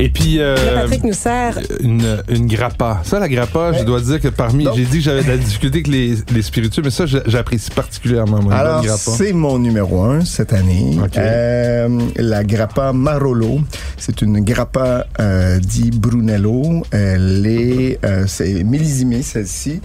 Et 0.03 0.09
puis, 0.09 0.41
euh, 0.41 0.57
Patrick 0.75 1.05
nous 1.05 1.13
sert 1.13 1.61
une, 1.79 2.25
une 2.29 2.49
grappa. 2.49 3.03
Ça, 3.05 3.21
la 3.21 3.29
grappa, 3.29 3.73
je 3.73 3.85
dois 3.85 4.01
dire 4.01 4.21
que 4.21 4.27
parmi, 4.27 4.67
j'ai 4.75 4.85
dit 4.85 4.99
que 4.99 5.05
j'avais 5.05 5.23
de 5.23 5.29
la 5.29 5.37
difficulté 5.37 5.77
avec 5.77 5.87
les, 5.87 6.17
les 6.35 6.43
spiritueux, 6.43 6.83
mais 6.83 6.91
ça, 6.91 7.07
j'apprécie 7.07 7.71
particulièrement, 7.71 8.43
moi, 8.43 8.53
Alors, 8.53 8.85
c'est 8.85 9.33
mon 9.33 9.61
numéro 9.61 10.03
un 10.03 10.25
cette 10.25 10.53
année. 10.53 10.99
Euh, 11.17 12.01
la 12.17 12.43
grappa 12.43 12.93
Marolo. 12.93 13.61
C'est 13.97 14.23
une 14.23 14.41
grappa 14.41 15.07
euh, 15.21 15.61
dit 15.61 15.93
Brunello. 15.93 16.83
Elle 16.91 17.47
est, 17.47 18.05
euh, 18.05 18.25
c'est 18.27 18.65
millésimée, 18.65 19.23
celle-ci. 19.23 19.81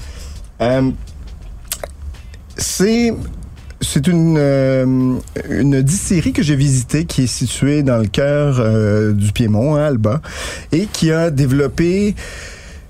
Euh, 0.61 0.89
c'est 2.57 3.13
c'est 3.81 4.07
une, 4.07 4.37
euh, 4.37 5.15
une 5.49 5.81
distillerie 5.81 6.33
que 6.33 6.43
j'ai 6.43 6.55
visitée 6.55 7.05
qui 7.05 7.23
est 7.23 7.27
située 7.27 7.83
dans 7.83 7.97
le 7.97 8.07
cœur 8.07 8.57
euh, 8.59 9.13
du 9.13 9.31
Piémont, 9.31 9.75
à 9.75 9.83
Alba, 9.83 10.21
et 10.71 10.87
qui 10.91 11.11
a 11.11 11.29
développé 11.29 12.15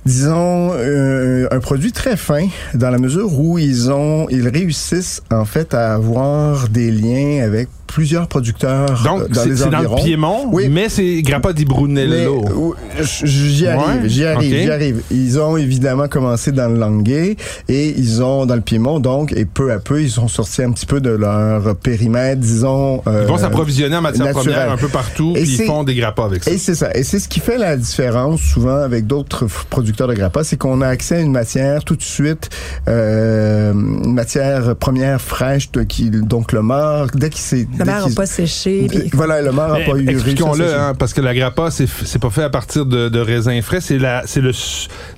disons 0.06 0.72
euh, 0.74 1.48
un 1.51 1.60
produit 1.60 1.91
très 1.91 2.15
fin 2.15 2.48
dans 2.74 2.89
la 2.89 2.98
mesure 2.98 3.38
où 3.38 3.58
ils 3.60 3.91
ont 3.91 4.27
ils 4.29 4.48
réussissent 4.48 5.22
en 5.32 5.44
fait 5.44 5.74
à 5.74 5.94
avoir 5.94 6.70
des 6.70 6.91
liens 6.91 7.44
avec 7.44 7.67
plusieurs 7.88 8.27
producteurs 8.27 9.01
Donc, 9.03 9.22
euh, 9.22 9.27
dans 9.29 9.41
c'est 9.44 9.50
les 9.50 9.56
c'est 9.56 9.63
dans 9.70 9.79
le 9.79 9.88
environs. 9.88 9.96
Piémont, 10.03 10.50
Oui. 10.51 10.67
mais 10.70 10.89
c'est 10.89 11.22
Grappa 11.22 11.53
di 11.53 11.65
Brunello. 11.65 12.74
euh, 13.00 13.03
j'y 13.24 13.67
arrive, 13.67 14.03
Ouais, 14.03 14.10
j'y 14.10 14.25
arrive, 14.25 14.56
j'y 14.63 14.70
arrive. 14.70 15.01
Ils 15.12 15.39
ont 15.39 15.58
évidemment 15.58 16.08
commencé 16.08 16.51
dans 16.51 16.67
le 16.67 16.77
Languet 16.77 17.36
et 17.70 17.89
ils 17.98 18.22
ont 18.22 18.46
dans 18.46 18.56
le 18.56 18.62
Piémont 18.62 19.00
donc 19.00 19.34
et 19.34 19.46
peu 19.46 19.72
à 19.72 19.79
peu 19.79 20.01
ils 20.01 20.12
sont 20.12 20.27
sortis 20.27 20.62
un 20.63 20.72
petit 20.72 20.86
peu 20.86 21.01
de 21.01 21.10
leur 21.10 21.75
périmètre, 21.75 22.41
disons. 22.41 23.01
euh, 23.08 23.22
Ils 23.24 23.27
vont 23.27 23.38
s'approvisionner 23.38 23.96
en 23.96 24.01
matière 24.01 24.25
naturel. 24.27 24.53
première 24.53 24.72
un 24.72 24.77
peu 24.77 24.88
partout, 24.89 25.34
Et 25.36 25.41
puis 25.44 25.58
ils 25.62 25.65
font 25.65 25.84
des 25.84 25.96
grappas 25.96 26.25
avec 26.25 26.44
ça. 26.44 26.51
Et 26.51 26.58
c'est 26.58 26.75
ça. 26.75 26.89
Et 26.96 27.03
c'est 27.03 27.20
ce 27.20 27.27
qui 27.27 27.39
fait 27.39 27.58
la 27.58 27.77
différence 27.77 28.41
souvent 28.41 28.75
avec 28.77 29.08
d'autres 29.08 29.46
producteurs 29.70 30.08
de 30.08 30.13
grappa, 30.13 30.44
c'est 30.44 30.58
qu'on 30.58 30.82
a 30.82 30.88
accès 30.88 31.15
à 31.15 31.20
une 31.20 31.32
matière 31.32 31.84
tout 31.84 31.96
de 31.96 32.01
suite, 32.03 32.50
euh, 32.88 33.72
une 33.74 34.13
matière 34.13 34.75
première 34.75 35.22
fraîche, 35.22 35.72
de- 35.72 35.84
qui, 35.84 36.10
donc 36.10 36.51
le 36.51 36.62
mort, 36.62 37.08
dès 37.13 37.29
qu'il 37.29 37.41
s'est... 37.41 37.67
La 37.79 37.86
dès 37.86 37.91
mer 37.91 38.07
n'a 38.07 38.15
pas 38.15 38.25
séché. 38.25 38.88
puis- 38.88 39.10
Voilà, 39.13 39.41
le 39.41 39.51
mort 39.51 39.69
n'a 39.69 39.79
pas 39.86 39.98
eu 39.98 40.10
Expliquons-le, 40.10 40.65
hein, 40.74 40.93
parce 40.98 41.13
que 41.13 41.22
la 41.22 41.34
grappa, 41.34 41.72
c'est 41.72 41.88
c'est 41.88 42.19
pas 42.19 42.29
fait 42.29 42.43
à 42.43 42.50
partir 42.50 42.86
de, 42.86 43.10
de 43.10 43.19
raisins 43.19 43.62
frais, 43.62 43.81
c'est 43.81 43.98
la, 43.98 44.24
c'est 44.25 44.41
le, 44.41 44.51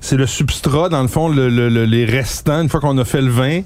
c'est 0.00 0.16
le 0.16 0.26
substrat 0.26 0.88
dans 0.88 1.02
le 1.02 1.08
fond, 1.08 1.28
le, 1.28 1.48
le- 1.48 1.68
le- 1.68 1.84
les 1.84 2.04
restants. 2.04 2.62
Une 2.62 2.68
fois 2.68 2.80
qu'on 2.80 2.96
a 2.98 3.04
fait 3.04 3.22
le 3.22 3.30
vin, 3.30 3.60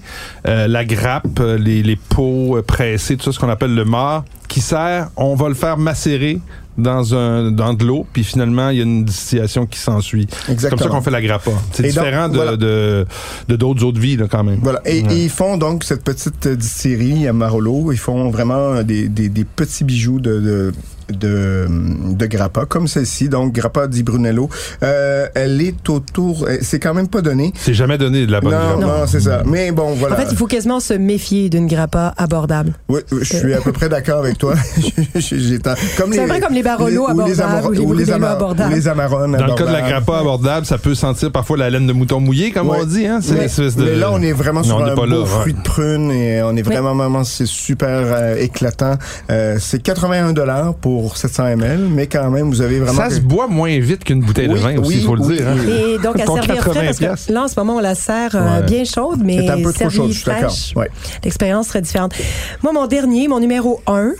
euh, 0.46 0.66
la 0.68 0.84
grappe, 0.84 1.40
euh, 1.40 1.58
les, 1.58 1.82
les 1.82 1.96
pots 1.96 2.56
euh, 2.56 2.62
pressés, 2.62 3.16
tout 3.16 3.24
ça, 3.24 3.32
ce 3.32 3.38
qu'on 3.38 3.48
appelle 3.48 3.74
le 3.74 3.84
marc, 3.84 4.24
qui 4.48 4.60
sert, 4.60 5.08
on 5.16 5.34
va 5.34 5.48
le 5.48 5.54
faire 5.54 5.76
macérer 5.78 6.38
dans 6.76 7.14
un 7.14 7.50
dans 7.50 7.72
de 7.74 7.84
l'eau, 7.84 8.06
puis 8.12 8.24
finalement 8.24 8.70
il 8.70 8.78
y 8.78 8.80
a 8.80 8.84
une 8.84 9.04
distillation 9.04 9.66
qui 9.66 9.78
s'ensuit. 9.78 10.26
C'est 10.58 10.70
comme 10.70 10.78
ça 10.78 10.88
qu'on 10.88 11.02
fait 11.02 11.10
la 11.10 11.22
grappa. 11.22 11.50
C'est 11.72 11.82
donc, 11.84 11.92
différent 11.92 12.28
de 12.28 12.34
voilà. 12.36 12.56
de 12.56 13.06
de 13.48 13.56
d'autres 13.56 13.84
eaux 13.84 13.92
de 13.92 14.00
vie 14.00 14.16
là, 14.16 14.26
quand 14.28 14.42
même. 14.44 14.58
Voilà. 14.62 14.80
Et, 14.84 15.02
Ouais. 15.02 15.14
et 15.14 15.24
ils 15.24 15.30
font 15.30 15.56
donc 15.56 15.84
cette 15.84 16.02
petite 16.04 16.48
distillerie 16.48 17.26
à 17.28 17.32
Marolo. 17.32 17.92
Ils 17.92 17.98
font 17.98 18.30
vraiment 18.30 18.82
des, 18.82 19.08
des, 19.08 19.28
des 19.28 19.44
petits 19.44 19.84
bijoux 19.84 20.20
de, 20.20 20.40
de 20.40 20.72
de, 21.10 21.66
de 21.68 22.26
grappa 22.26 22.64
comme 22.66 22.86
celle-ci 22.88 23.28
donc 23.28 23.52
grappa 23.52 23.86
di 23.86 24.02
Brunello 24.02 24.48
euh, 24.82 25.26
elle 25.34 25.60
est 25.60 25.88
autour 25.88 26.44
euh, 26.48 26.56
c'est 26.62 26.78
quand 26.80 26.94
même 26.94 27.08
pas 27.08 27.20
donné 27.22 27.52
C'est 27.56 27.74
jamais 27.74 27.98
donné 27.98 28.26
de 28.26 28.32
la 28.32 28.40
bonne 28.40 28.52
non 28.52 28.78
grappa. 28.78 28.80
non 29.00 29.06
c'est 29.06 29.20
ça 29.20 29.42
mais 29.46 29.70
bon 29.72 29.94
voilà 29.94 30.14
En 30.16 30.18
fait, 30.18 30.28
il 30.30 30.36
faut 30.36 30.46
quasiment 30.46 30.80
se 30.80 30.94
méfier 30.94 31.48
d'une 31.48 31.66
grappa 31.66 32.14
abordable. 32.16 32.72
Oui, 32.88 33.00
je 33.10 33.24
suis 33.36 33.54
à 33.54 33.60
peu 33.60 33.72
près 33.72 33.88
d'accord 33.88 34.18
avec 34.18 34.38
toi. 34.38 34.54
J'ai 35.16 35.58
tant- 35.58 35.74
comme 35.98 36.12
C'est 36.12 36.26
peu 36.26 36.40
comme 36.40 36.54
les 36.54 36.62
Barolo 36.62 37.08
ou 37.10 37.26
les 37.26 37.40
abordables 37.40 37.66
ou 37.68 37.72
les 37.72 37.80
ou 37.80 37.92
les 37.94 38.10
abordables. 38.12 38.72
ou 38.72 38.76
les 38.76 38.88
Amarones 38.88 39.32
Dans 39.36 39.46
le 39.46 39.54
cas 39.54 39.64
de 39.66 39.72
la 39.72 39.78
abordables. 39.78 39.88
grappa 40.04 40.18
abordable, 40.20 40.66
ça 40.66 40.78
peut 40.78 40.94
sentir 40.94 41.30
parfois 41.32 41.56
la 41.56 41.70
laine 41.70 41.86
de 41.86 41.92
mouton 41.92 42.20
mouillé, 42.20 42.50
comme 42.52 42.68
Ouais. 42.68 42.78
on 42.80 42.84
dit. 42.84 43.06
Hein? 43.06 43.20
C'est 43.22 43.36
espèce 43.36 43.76
de... 43.76 43.84
mais 43.84 43.96
là, 43.96 44.10
on 44.12 44.20
est 44.22 44.32
vraiment 44.32 44.60
Non, 44.60 44.66
sur 44.66 44.76
on 44.78 44.84
un 44.84 44.94
beau 44.94 45.04
là, 45.04 45.20
ouais. 45.20 45.26
fruit 45.26 45.54
de 45.54 45.62
prune 45.62 46.10
et 46.10 46.42
on 46.42 46.56
est 46.56 46.62
vraiment, 46.62 46.94
vraiment, 46.94 47.24
c'est 47.24 47.46
super 47.46 47.88
euh, 47.90 48.36
éclatant. 48.36 48.94
Euh, 49.30 49.56
c'est 49.60 49.82
81 49.82 50.32
dollars 50.32 50.74
pour 51.02 51.16
700 51.16 51.46
ml, 51.58 51.88
mais 51.90 52.06
quand 52.06 52.30
même, 52.30 52.48
vous 52.48 52.60
avez 52.60 52.78
vraiment. 52.80 52.98
Ça 53.02 53.10
se 53.10 53.20
boit 53.20 53.46
moins 53.48 53.78
vite 53.78 54.04
qu'une 54.04 54.20
bouteille 54.20 54.48
Oui, 54.48 54.54
de 54.54 54.58
vin 54.60 54.76
aussi, 54.78 54.88
oui, 54.90 54.94
il 54.98 55.04
faut 55.04 55.14
le 55.16 55.22
oui, 55.22 55.36
dire. 55.36 55.48
hein. 55.48 55.56
Et 55.68 55.98
donc, 55.98 56.20
à 56.20 56.24
servir 56.26 56.42
frais, 56.56 56.56
80 56.56 56.84
parce 56.84 56.98
que 57.26 57.32
là, 57.32 57.42
en 57.44 57.48
ce 57.48 57.54
moment, 57.58 57.76
on 57.76 57.80
la 57.80 57.94
sert 57.94 58.34
euh, 58.34 58.60
Ouais. 58.60 58.62
bien 58.66 58.84
chaude, 58.84 59.20
mais 59.24 59.38
C'est 59.46 59.50
un 59.50 59.62
peu 59.62 59.72
trop 59.72 59.90
chaud, 59.90 60.06
je 60.08 60.12
suis 60.12 60.24
d'accord. 60.24 60.54
Ouais. 60.76 60.88
l'expérience 61.24 61.68
serait 61.68 61.82
différente. 61.82 62.14
Moi, 62.62 62.72
mon 62.72 62.86
dernier, 62.86 63.28
mon 63.28 63.40
numéro 63.40 63.80
1, 63.86 64.12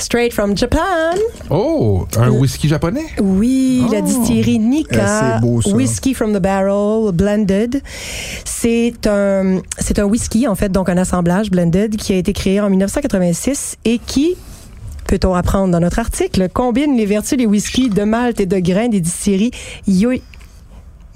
Straight 0.00 0.32
from 0.32 0.56
Japan. 0.56 1.14
Oh, 1.50 2.06
un 2.16 2.30
whisky 2.30 2.68
japonais? 2.68 3.04
Oui, 3.20 3.84
la 3.92 3.98
Oh. 3.98 4.02
distillerie 4.02 4.58
Nika 4.58 5.06
c'est 5.36 5.40
beau, 5.46 5.60
ça. 5.60 5.70
Whiskey 5.70 6.14
from 6.14 6.32
the 6.32 6.40
Barrel 6.40 7.12
Blended. 7.12 7.82
C'est 8.46 9.06
un 9.06 9.60
c'est 9.78 9.98
un 9.98 10.04
whisky 10.04 10.48
en 10.48 10.54
fait 10.54 10.70
donc 10.72 10.88
un 10.88 10.96
assemblage 10.96 11.50
blended 11.50 11.96
qui 11.96 12.12
a 12.14 12.16
été 12.16 12.32
créé 12.32 12.60
en 12.60 12.70
1986 12.70 13.76
et 13.84 13.98
qui 13.98 14.36
peut-on 15.06 15.34
apprendre 15.34 15.72
dans 15.72 15.80
notre 15.80 15.98
article 15.98 16.48
combine 16.48 16.96
les 16.96 17.04
vertus 17.06 17.36
des 17.36 17.46
whiskies 17.46 17.90
de 17.90 18.02
malt 18.04 18.40
et 18.40 18.46
de 18.46 18.58
grains 18.58 18.88
des 18.88 19.00
distilleries 19.00 19.50
Yo 19.86 20.12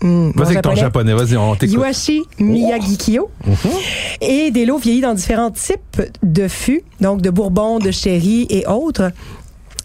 Mon 0.05 0.31
Vas-y 0.33 0.49
avec 0.49 0.63
ton 0.63 0.75
japonais. 0.75 1.15
vas-y, 1.15 1.37
on 1.37 1.57
t'écoute. 1.57 1.77
Iwashi 1.77 2.23
Miyagikyo 2.39 3.31
et 4.21 4.51
des 4.51 4.67
lots 4.67 4.79
vieillis 4.79 5.01
dans 5.01 5.15
différents 5.15 5.51
types 5.51 6.03
de 6.23 6.47
fûts, 6.47 6.83
donc 7.01 7.23
de 7.23 7.31
bourbon, 7.31 7.79
de 7.79 7.91
sherry 7.91 8.47
et 8.51 8.67
autres. 8.67 9.11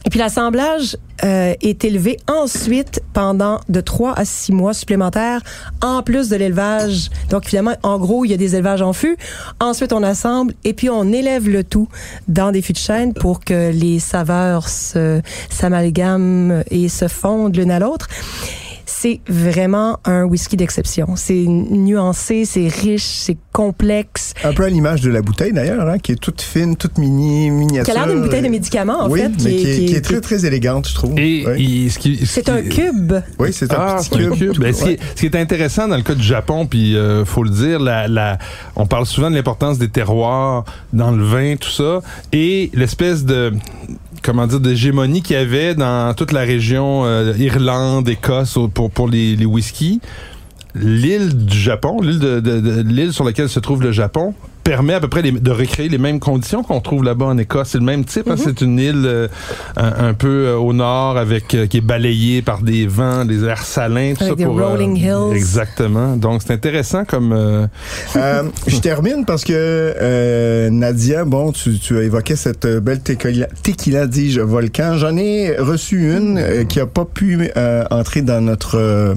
Et 0.05 0.09
puis 0.09 0.19
l'assemblage 0.19 0.97
euh, 1.23 1.53
est 1.61 1.83
élevé 1.83 2.17
ensuite 2.27 3.01
pendant 3.13 3.59
de 3.69 3.81
3 3.81 4.13
à 4.13 4.25
6 4.25 4.53
mois 4.53 4.73
supplémentaires, 4.73 5.41
en 5.81 6.03
plus 6.03 6.29
de 6.29 6.35
l'élevage. 6.35 7.09
Donc 7.29 7.45
finalement, 7.45 7.75
en 7.83 7.97
gros, 7.99 8.25
il 8.25 8.31
y 8.31 8.33
a 8.33 8.38
des 8.38 8.55
élevages 8.55 8.81
en 8.81 8.93
fût. 8.93 9.17
Ensuite, 9.59 9.93
on 9.93 10.03
assemble 10.03 10.53
et 10.63 10.73
puis 10.73 10.89
on 10.89 11.11
élève 11.11 11.49
le 11.49 11.63
tout 11.63 11.88
dans 12.27 12.51
des 12.51 12.61
fûts 12.61 12.73
de 12.73 12.77
chêne 12.77 13.13
pour 13.13 13.41
que 13.41 13.71
les 13.71 13.99
saveurs 13.99 14.67
s'amalgament 14.67 16.63
et 16.71 16.89
se 16.89 17.07
fondent 17.07 17.55
l'une 17.55 17.71
à 17.71 17.79
l'autre. 17.79 18.07
C'est 19.01 19.21
vraiment 19.29 19.97
un 20.03 20.25
whisky 20.25 20.57
d'exception. 20.57 21.15
C'est 21.15 21.45
nuancé, 21.47 22.43
c'est 22.43 22.67
riche, 22.67 23.05
c'est 23.05 23.37
complexe. 23.53 24.33
Un 24.43 24.51
peu 24.51 24.63
à 24.65 24.69
l'image 24.69 24.99
de 24.99 25.09
la 25.09 25.21
bouteille 25.21 25.53
d'ailleurs, 25.53 25.87
hein, 25.87 25.99
qui 25.99 26.11
est 26.11 26.15
toute 26.19 26.41
fine, 26.41 26.75
toute 26.75 26.97
mini, 26.97 27.45
Qui 27.45 27.51
miniature. 27.51 27.93
a 27.95 28.05
l'air 28.05 28.13
d'une 28.13 28.21
bouteille 28.23 28.41
de 28.41 28.49
médicaments, 28.49 29.03
en 29.03 29.09
oui, 29.09 29.21
fait. 29.21 29.29
mais 29.45 29.55
qui 29.55 29.69
est, 29.71 29.85
qui 29.85 29.95
est 29.95 30.01
très, 30.01 30.19
très 30.19 30.45
élégante, 30.45 30.89
je 30.89 30.95
trouve. 30.95 31.17
Et 31.17 31.45
Oui, 31.47 31.53
il- 31.85 31.91
ce 31.91 31.97
qui- 31.97 32.17
ce 32.17 32.25
C'est 32.25 32.43
qui- 32.43 32.51
un 32.51 32.61
cube. 32.61 33.13
Oui, 33.39 33.53
c'est 33.53 33.71
un 33.71 33.77
Ah, 33.79 34.01
petit 34.03 34.21
un 34.21 34.31
cube. 34.31 34.57
Ben, 34.59 34.73
ce, 34.73 34.83
qui 34.83 34.89
est, 34.91 34.99
ce 35.15 35.19
qui 35.21 35.25
est 35.27 35.35
intéressant 35.37 35.87
dans 35.87 35.95
le 35.95 36.03
cas 36.03 36.15
du 36.15 36.23
Japon, 36.23 36.65
puis 36.65 36.97
euh, 36.97 37.23
faut 37.23 37.43
le 37.43 37.51
dire, 37.51 37.79
la, 37.79 38.09
la, 38.09 38.37
on 38.75 38.85
parle 38.85 39.05
souvent 39.05 39.29
de 39.29 39.35
l'importance 39.35 39.77
des 39.77 39.87
terroirs 39.87 40.65
dans 40.91 41.11
le 41.11 41.23
vin, 41.23 41.55
tout 41.55 41.69
ça, 41.69 42.01
et 42.33 42.69
l'espèce 42.73 43.23
de 43.23 43.53
comment 44.23 44.47
dire 44.47 44.59
d'hégémonie 44.59 45.21
qu'il 45.21 45.35
y 45.35 45.39
avait 45.39 45.75
dans 45.75 46.13
toute 46.13 46.31
la 46.31 46.41
région 46.41 47.05
euh, 47.05 47.33
Irlande, 47.38 48.07
Écosse 48.09 48.57
pour 48.73 48.91
pour 48.91 49.07
les, 49.07 49.35
les 49.35 49.45
whiskies. 49.45 49.99
L'île 50.75 51.45
du 51.45 51.57
Japon, 51.57 51.99
l'île 52.01 52.19
de, 52.19 52.39
de- 52.39 52.59
de- 52.59 52.81
l'île 52.81 53.11
sur 53.13 53.23
laquelle 53.23 53.49
se 53.49 53.59
trouve 53.59 53.81
le 53.81 53.91
Japon, 53.91 54.33
permet 54.63 54.93
à 54.93 54.99
peu 54.99 55.07
près 55.07 55.21
les- 55.21 55.31
de 55.31 55.51
recréer 55.51 55.89
les 55.89 55.97
mêmes 55.97 56.19
conditions 56.19 56.63
qu'on 56.63 56.79
trouve 56.81 57.03
là-bas 57.03 57.25
en 57.25 57.37
Écosse. 57.37 57.69
C'est 57.71 57.77
le 57.77 57.83
même 57.83 58.05
type. 58.05 58.29
hein. 58.29 58.35
C'est 58.37 58.61
une 58.61 58.77
île 58.79 59.03
euh, 59.05 59.27
un, 59.77 60.09
un 60.09 60.13
peu 60.13 60.47
euh, 60.47 60.55
au 60.57 60.73
nord 60.73 61.17
avec 61.17 61.53
euh, 61.55 61.65
qui 61.67 61.77
est 61.77 61.81
balayée 61.81 62.41
par 62.41 62.61
des 62.61 62.85
vents, 62.87 63.25
des 63.25 63.43
airs 63.45 63.63
salins, 63.63 64.13
tout 64.13 64.23
Avec 64.23 64.29
ça 64.33 64.35
des 64.35 64.45
pour 64.45 64.59
euh, 64.59 64.67
rolling 64.67 64.95
hills. 64.97 65.35
Exactement. 65.35 66.15
Donc 66.15 66.41
c'est 66.45 66.53
intéressant 66.53 67.05
comme. 67.05 67.31
euh, 67.33 67.67
Euh, 68.15 68.43
je 68.67 68.77
termine 68.79 69.25
parce 69.25 69.43
que 69.43 69.53
euh, 69.55 70.69
Nadia, 70.69 71.25
bon, 71.25 71.51
tu, 71.51 71.79
tu 71.79 71.97
as 71.97 72.03
évoqué 72.03 72.35
cette 72.35 72.67
belle 72.67 73.01
tequila, 73.01 73.47
tequila 73.63 74.07
dis-je, 74.07 74.41
volcan. 74.41 74.97
J'en 74.97 75.15
ai 75.17 75.55
reçu 75.57 76.11
une 76.15 76.65
qui 76.67 76.79
a 76.79 76.85
pas 76.85 77.05
pu 77.05 77.49
euh, 77.57 77.83
entrer 77.91 78.21
dans 78.21 78.41
notre 78.41 78.77
euh, 78.77 79.15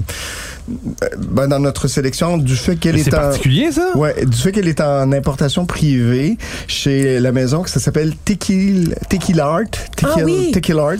ben, 0.67 1.47
dans 1.47 1.59
notre 1.59 1.87
sélection 1.87 2.37
du 2.37 2.55
fait 2.55 2.75
qu'elle 2.75 2.97
c'est 2.99 3.09
est 3.09 3.13
en 3.13 3.17
particulier 3.17 3.71
ça? 3.71 3.91
Ouais, 3.95 4.25
du 4.25 4.37
fait 4.37 4.51
qu'elle 4.51 4.67
est 4.67 4.81
en 4.81 5.11
importation 5.11 5.65
privée 5.65 6.37
chez 6.67 7.19
la 7.19 7.31
maison 7.31 7.61
que 7.61 7.69
ça 7.69 7.79
s'appelle 7.79 8.13
Tequila 8.25 8.95
Tequila 9.09 9.45
Art, 9.47 9.63
Tequila, 9.95 10.13
Ah 10.17 10.23
oui. 10.23 10.51
Tequila 10.51 10.83
Art. 10.83 10.93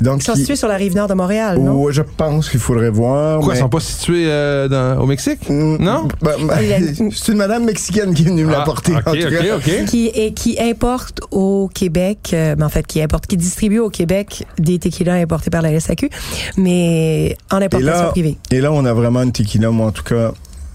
Donc 0.00 0.20
Ils 0.20 0.24
sont 0.24 0.32
qui- 0.32 0.40
situés 0.40 0.56
sur 0.56 0.68
la 0.68 0.76
rive 0.76 0.94
nord 0.96 1.08
de 1.08 1.14
Montréal, 1.14 1.58
non? 1.58 1.82
Ouais, 1.82 1.92
je 1.92 2.02
pense 2.02 2.48
qu'il 2.50 2.60
faudrait 2.60 2.90
voir. 2.90 3.40
Quoi, 3.40 3.52
mais- 3.52 3.58
ils 3.58 3.62
sont 3.62 3.68
pas 3.68 3.80
situés 3.80 4.24
euh, 4.26 4.68
dans- 4.68 5.00
au 5.02 5.06
Mexique? 5.06 5.48
Mm, 5.48 5.76
Non? 5.80 6.08
ben, 6.22 6.32
ben, 6.46 6.56
Il 6.62 6.68
y 6.68 6.72
a- 6.72 7.10
c'est 7.14 7.32
une 7.32 7.38
madame 7.38 7.64
mexicaine 7.64 8.14
qui 8.14 8.22
est 8.22 8.26
venue 8.26 8.44
me 8.44 8.54
Ah, 8.54 8.58
l'apporter. 8.60 8.92
ok, 8.92 9.02
en 9.06 9.12
tout 9.12 9.18
ok, 9.18 9.30
cas. 9.46 9.56
ok. 9.56 9.84
Qui, 9.86 10.06
et 10.08 10.32
qui 10.32 10.58
importe 10.60 11.20
au 11.30 11.68
Québec, 11.72 12.30
euh, 12.32 12.54
en 12.60 12.68
fait, 12.68 12.86
qui 12.86 13.02
importe, 13.02 13.26
qui 13.26 13.36
distribue 13.36 13.78
au 13.78 13.90
Québec 13.90 14.44
des 14.58 14.78
tequilas 14.78 15.14
importés 15.14 15.50
par 15.50 15.62
la 15.62 15.78
SAQ, 15.78 16.08
mais 16.56 17.36
en 17.50 17.60
Et 17.60 17.64
importation 17.66 17.92
là, 18.04 18.08
privée. 18.10 18.36
et 18.50 18.60
là, 18.60 18.72
on 18.72 18.84
a 18.84 18.92
vraiment 18.94 19.22
une 19.22 19.32
tequila, 19.32 19.70
moi, 19.70 19.88
en 19.88 19.92
tout 19.92 20.02
cas, 20.04 20.32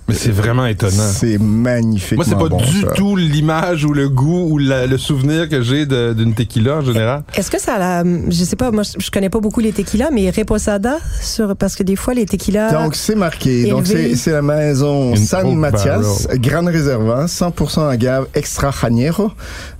Mais 0.07 0.15
c'est 0.15 0.31
vraiment 0.31 0.65
étonnant. 0.65 1.03
c'est 1.13 1.37
magnifique. 1.37 2.15
Moi, 2.17 2.25
c'est 2.27 2.33
pas 2.35 2.49
bon, 2.49 2.57
du 2.57 2.81
ça. 2.81 2.87
tout 2.95 3.15
l'image 3.15 3.85
ou 3.85 3.93
le 3.93 4.09
goût 4.09 4.47
ou 4.49 4.57
la- 4.57 4.87
le 4.87 4.97
souvenir 4.97 5.47
que 5.47 5.61
j'ai 5.61 5.85
de- 5.85 6.13
d'une 6.13 6.33
tequila 6.33 6.77
en 6.77 6.81
général. 6.81 7.21
Est-ce 7.35 7.51
que 7.51 7.59
ça 7.61 7.75
a 7.75 7.79
la, 8.03 8.03
je 8.29 8.43
sais 8.43 8.55
pas, 8.55 8.71
moi, 8.71 8.81
je 8.97 9.11
connais 9.11 9.29
pas 9.29 9.39
beaucoup 9.39 9.59
les 9.59 9.71
tequilas, 9.71 10.09
mais 10.11 10.29
reposada 10.31 10.97
sur, 11.21 11.55
parce 11.55 11.75
que 11.75 11.83
des 11.83 11.95
fois, 11.95 12.15
les 12.15 12.25
tequilas. 12.25 12.71
Donc, 12.71 12.95
c'est 12.95 13.13
marqué. 13.15 13.69
Donc, 13.69 13.85
c'est 13.85 14.15
c'est 14.15 14.31
la 14.31 14.41
maison 14.41 15.11
Une 15.13 15.17
San 15.25 15.55
Matias, 15.55 16.27
Gran 16.35 16.65
Reserva, 16.65 17.27
100% 17.27 17.87
agave 17.87 18.25
extra 18.33 18.71
janeiro. 18.71 19.31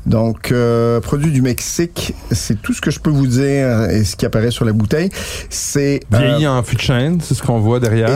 Donc, 0.06 0.52
euh, 0.52 1.00
produit 1.02 1.32
du 1.32 1.42
Mexique. 1.42 2.14
C'est 2.32 2.62
tout 2.62 2.74
ce 2.74 2.82
que 2.82 2.90
je 2.92 3.00
peux 3.00 3.10
vous 3.10 3.28
dire 3.28 3.90
et 3.92 4.04
ce 4.04 4.16
qui 4.16 4.26
apparaît 4.26 4.52
sur 4.52 4.66
la 4.66 4.72
bouteille. 4.72 5.10
C'est... 5.50 6.00
euh, 6.14 6.18
Vieilli 6.18 6.48
en 6.48 6.64
fût 6.64 6.76
de 6.76 6.82
chêne, 6.82 7.20
c'est 7.22 7.34
ce 7.34 7.44
qu'on 7.44 7.60
voit 7.60 7.80
derrière. 7.80 8.10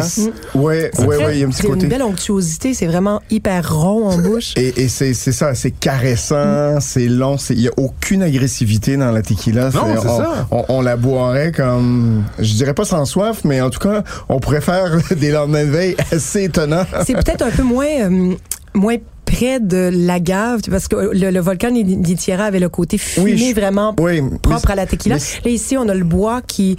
ouais, 0.56 0.92
ouais, 1.00 1.06
ouais, 1.08 1.34
il 1.36 1.40
y 1.40 1.44
a 1.44 1.48
un 1.48 1.50
petit 1.50 1.62
c'est 1.62 1.68
côté. 1.68 1.84
une 1.84 1.90
belle 1.90 2.04
onctuosité, 2.04 2.74
c'est 2.74 2.88
vraiment 2.88 3.22
hyper 3.30 3.74
rond 3.74 4.08
en 4.10 4.18
bouche. 4.18 4.54
Et, 4.56 4.84
et 4.84 4.88
c'est 4.88 5.13
c'est 5.13 5.32
ça, 5.32 5.54
c'est 5.56 5.72
caressant, 5.72 6.80
c'est 6.80 7.08
long, 7.08 7.38
c'est- 7.38 7.54
il 7.54 7.62
y 7.62 7.68
a 7.68 7.72
aucune 7.78 8.24
agressivité 8.24 8.98
dans 8.98 9.12
la 9.12 9.22
tequila. 9.22 9.70
Non, 9.72 9.82
c'est 10.02 10.08
on, 10.08 10.18
ça. 10.18 10.48
On, 10.52 10.66
on 10.70 10.82
la 10.82 10.96
boirait 10.98 11.52
comme, 11.52 12.24
je 12.40 12.54
dirais 12.54 12.74
pas 12.74 12.86
sans 12.86 13.06
soif, 13.06 13.42
mais 13.44 13.62
en 13.62 13.70
tout 13.70 13.80
cas, 13.80 14.04
on 14.30 14.40
pourrait 14.40 14.62
faire 14.62 14.98
des 15.16 15.32
lendemains 15.32 15.66
de 15.66 15.70
veille 15.72 15.96
assez 16.12 16.44
étonnants. 16.46 16.86
C'est 17.06 17.13
peut-être 17.13 17.44
un 17.44 17.52
peu 17.52 17.63
moins, 17.63 17.86
euh, 18.10 18.34
moins 18.74 18.96
près 19.34 19.60
de 19.60 19.90
l'agave, 19.92 20.62
parce 20.70 20.88
que 20.88 20.96
le, 21.13 21.32
le 21.32 21.40
volcan 21.40 21.72
di 21.72 22.16
Tierra 22.16 22.46
avait 22.46 22.60
le 22.60 22.70
côté 22.70 22.98
fumé 22.98 23.34
Oui, 23.34 23.48
je- 23.50 23.56
vraiment 23.60 23.96
Oui, 24.00 24.22
propre 24.42 24.72
à 24.72 24.75
la 24.75 24.86
tequila. 24.86 25.16
Là, 25.18 25.50
ici, 25.52 25.75
on 25.78 25.88
a 25.90 25.94
le 25.94 26.04
bois 26.06 26.42
qui... 26.42 26.78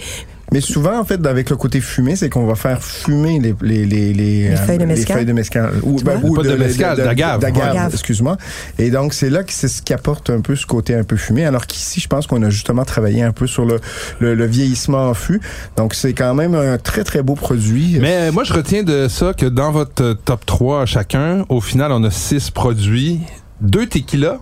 Mais 0.53 0.61
souvent, 0.61 0.99
en 1.01 1.05
fait, 1.05 1.25
avec 1.27 1.51
le 1.51 1.57
côté 1.57 1.81
fumé, 1.81 2.17
c'est 2.17 2.29
qu'on 2.31 2.47
va 2.47 2.55
faire 2.55 2.83
fumer 2.83 3.41
les 3.41 3.55
les 3.63 3.85
les 3.87 4.13
les, 4.13 4.49
Les 4.51 4.57
feuilles 4.57 4.79
de 4.79 4.85
mescal. 4.85 5.17
feuilles 5.17 5.27
de 5.27 5.33
mescal 5.33 5.73
ou, 5.83 5.97
ben, 6.03 6.21
ou 6.23 6.35
Pas 6.35 6.43
de 6.43 6.55
mescal, 6.57 6.97
d'agave. 6.97 7.41
d'agave, 7.41 7.93
excuse-moi. 7.93 8.37
Et 8.79 8.91
donc 8.91 9.15
c'est 9.15 9.31
là 9.31 9.43
que 9.43 9.53
c'est 9.53 9.69
ce 9.69 9.83
qui 9.83 9.93
apporte 9.93 10.31
un 10.31 10.41
peu 10.41 10.55
ce 10.57 10.67
côté 10.67 10.95
un 10.95 11.03
peu 11.05 11.17
fumé. 11.17 11.45
Alors 11.45 11.67
qu'ici, 11.67 12.01
je 12.01 12.09
pense 12.09 12.27
qu'on 12.27 12.43
a 12.43 12.51
justement 12.51 12.85
travaillé 12.85 13.23
un 13.23 13.33
peu 13.33 13.47
sur 13.47 13.65
le 13.65 13.81
le, 14.21 14.35
le 14.35 14.47
vieillissement 14.47 15.09
en 15.09 15.15
fût. 15.15 15.41
Donc 15.77 15.95
c'est 15.95 16.13
quand 16.13 16.35
même 16.35 16.55
un 16.55 16.79
très 16.79 17.05
très 17.05 17.23
beau 17.23 17.35
produit. 17.35 17.99
Mais 18.01 18.29
euh, 18.29 18.33
moi, 18.33 18.45
je 18.45 18.53
retiens 18.53 18.83
de 18.83 19.09
ça 19.09 19.33
que 19.35 19.47
dans 19.47 19.73
votre 19.73 20.03
euh, 20.03 20.15
top 20.15 20.45
3 20.47 20.87
chacun, 20.87 21.45
au 21.49 21.61
final, 21.61 21.91
on 21.93 22.05
a 22.05 22.11
six 22.11 22.51
produits, 22.51 23.21
deux 23.61 23.87
tequilas. 23.87 24.39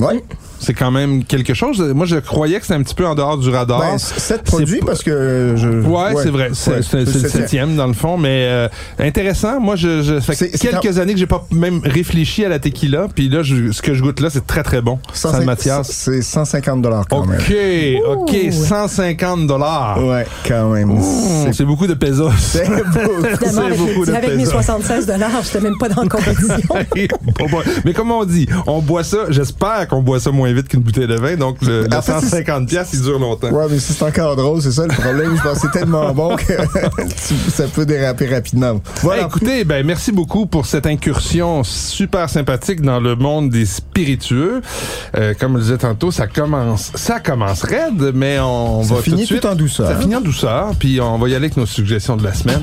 ouais. 0.00 0.22
C'est 0.64 0.74
quand 0.74 0.90
même 0.90 1.24
quelque 1.24 1.54
chose. 1.54 1.80
Moi, 1.94 2.06
je 2.06 2.16
croyais 2.16 2.56
que 2.58 2.62
c'était 2.66 2.74
un 2.78 2.82
petit 2.82 2.94
peu 2.94 3.06
en 3.06 3.14
dehors 3.14 3.38
du 3.38 3.50
radar. 3.50 3.80
Ben, 3.80 3.98
sept 3.98 4.42
produits 4.42 4.80
parce 4.84 5.02
que 5.02 5.54
je. 5.56 5.68
Ouais, 5.68 6.12
c'est 6.22 6.30
vrai. 6.30 6.50
C'est 6.52 6.70
ouais, 6.70 6.82
c'est- 6.82 7.04
c'est 7.06 7.22
le 7.22 7.28
septième 7.28 7.76
dans 7.76 7.86
le 7.86 7.92
fond, 7.92 8.16
mais 8.16 8.46
euh, 8.48 8.68
intéressant. 8.98 9.60
Moi, 9.60 9.76
je, 9.76 10.02
je 10.02 10.20
ça 10.20 10.32
fait 10.32 10.50
quelques 10.50 10.98
années 10.98 11.12
que 11.14 11.18
j'ai 11.18 11.26
pas 11.26 11.46
même 11.50 11.80
réfléchi 11.84 12.44
à 12.44 12.48
la 12.48 12.58
tequila, 12.58 13.08
puis 13.14 13.28
là, 13.28 13.42
je- 13.42 13.70
ce 13.72 13.82
que 13.82 13.94
je 13.94 14.02
goûte 14.02 14.20
là, 14.20 14.30
c'est 14.30 14.46
très 14.46 14.62
très 14.62 14.80
bon. 14.80 14.98
San 15.12 15.32
150 15.32 15.46
Mathias. 15.46 15.90
C'est 15.90 16.22
150 16.22 16.82
dollars 16.82 17.04
quand 17.08 17.26
même. 17.26 17.38
Ok, 17.40 17.54
ok, 18.18 18.36
Ouh. 18.48 18.52
150 18.52 19.46
dollars. 19.46 20.04
Ouais, 20.04 20.26
quand 20.48 20.70
même. 20.70 20.98
C'est 21.52 21.64
beaucoup 21.64 21.86
de 21.86 21.94
pesos. 21.94 22.30
c'est 22.38 22.66
beau. 22.68 22.74
Évidemment, 23.24 23.68
C'est 23.70 23.76
beaucoup 23.78 24.06
de 24.06 24.12
avec 24.12 24.30
mes 24.30 24.36
pesos. 24.44 24.50
76 24.52 25.06
dollars, 25.06 25.30
j'étais 25.44 25.60
même 25.60 25.76
pas 25.78 25.88
dans 25.88 26.02
la 26.02 26.08
compétition. 26.08 26.56
Mais 27.84 27.92
comme 27.92 28.10
on 28.10 28.24
dit, 28.24 28.46
on 28.66 28.80
boit 28.80 29.04
ça, 29.04 29.18
j'espère 29.28 29.88
qu'on 29.88 30.02
boit 30.02 30.20
ça 30.20 30.30
moins 30.30 30.48
vite 30.54 30.68
qu'une 30.68 30.80
bouteille 30.80 31.06
de 31.06 31.14
vin, 31.16 31.36
donc 31.36 31.60
le, 31.62 31.82
le 31.86 31.96
En 31.96 32.02
fait, 32.02 32.12
c'est- 32.20 32.26
150 32.30 32.68
pièces 32.68 32.90
il 32.94 33.02
dure 33.02 33.18
longtemps. 33.18 33.50
Ouais, 33.50 33.66
mais 33.70 33.78
c'est 33.78 34.02
encore 34.02 34.36
drôle, 34.36 34.62
c'est 34.62 34.72
ça 34.72 34.82
le 34.86 34.94
problème. 34.94 35.36
Je 35.36 35.42
pense 35.42 35.54
que 35.60 35.68
c'est 35.72 35.78
tellement 35.78 36.12
bon 36.12 36.36
que 36.36 36.52
ça 37.50 37.64
peut 37.68 37.86
déraper 37.86 38.26
rapidement. 38.32 38.80
Voilà. 39.02 39.22
Hey, 39.22 39.26
écoutez, 39.28 39.64
ben 39.64 39.84
merci 39.86 40.12
beaucoup 40.12 40.46
pour 40.46 40.66
cette 40.66 40.86
incursion 40.86 41.62
super 41.64 42.28
sympathique 42.30 42.80
dans 42.80 43.00
le 43.00 43.16
monde 43.16 43.50
des 43.50 43.66
spiritueux. 43.66 44.60
Euh, 45.16 45.34
comme 45.38 45.52
je 45.52 45.56
le 45.58 45.62
disais 45.64 45.78
tantôt, 45.78 46.10
ça 46.10 46.26
commence, 46.26 46.90
ça 46.94 47.20
commence 47.20 47.62
raide, 47.62 48.12
mais 48.14 48.38
on 48.40 48.82
Ça 48.82 48.94
va 48.94 49.02
finit 49.02 49.16
tout 49.16 49.20
de 49.22 49.26
suite. 49.26 49.40
tout 49.42 49.46
en 49.48 49.54
douceur. 49.54 49.88
Ça 49.88 49.96
finit 49.96 50.16
en 50.16 50.20
douceur, 50.20 50.70
puis 50.78 51.00
on 51.00 51.18
va 51.18 51.28
y 51.28 51.34
aller 51.34 51.44
avec 51.46 51.56
nos 51.56 51.66
suggestions 51.66 52.16
de 52.16 52.24
la 52.24 52.34
semaine. 52.34 52.62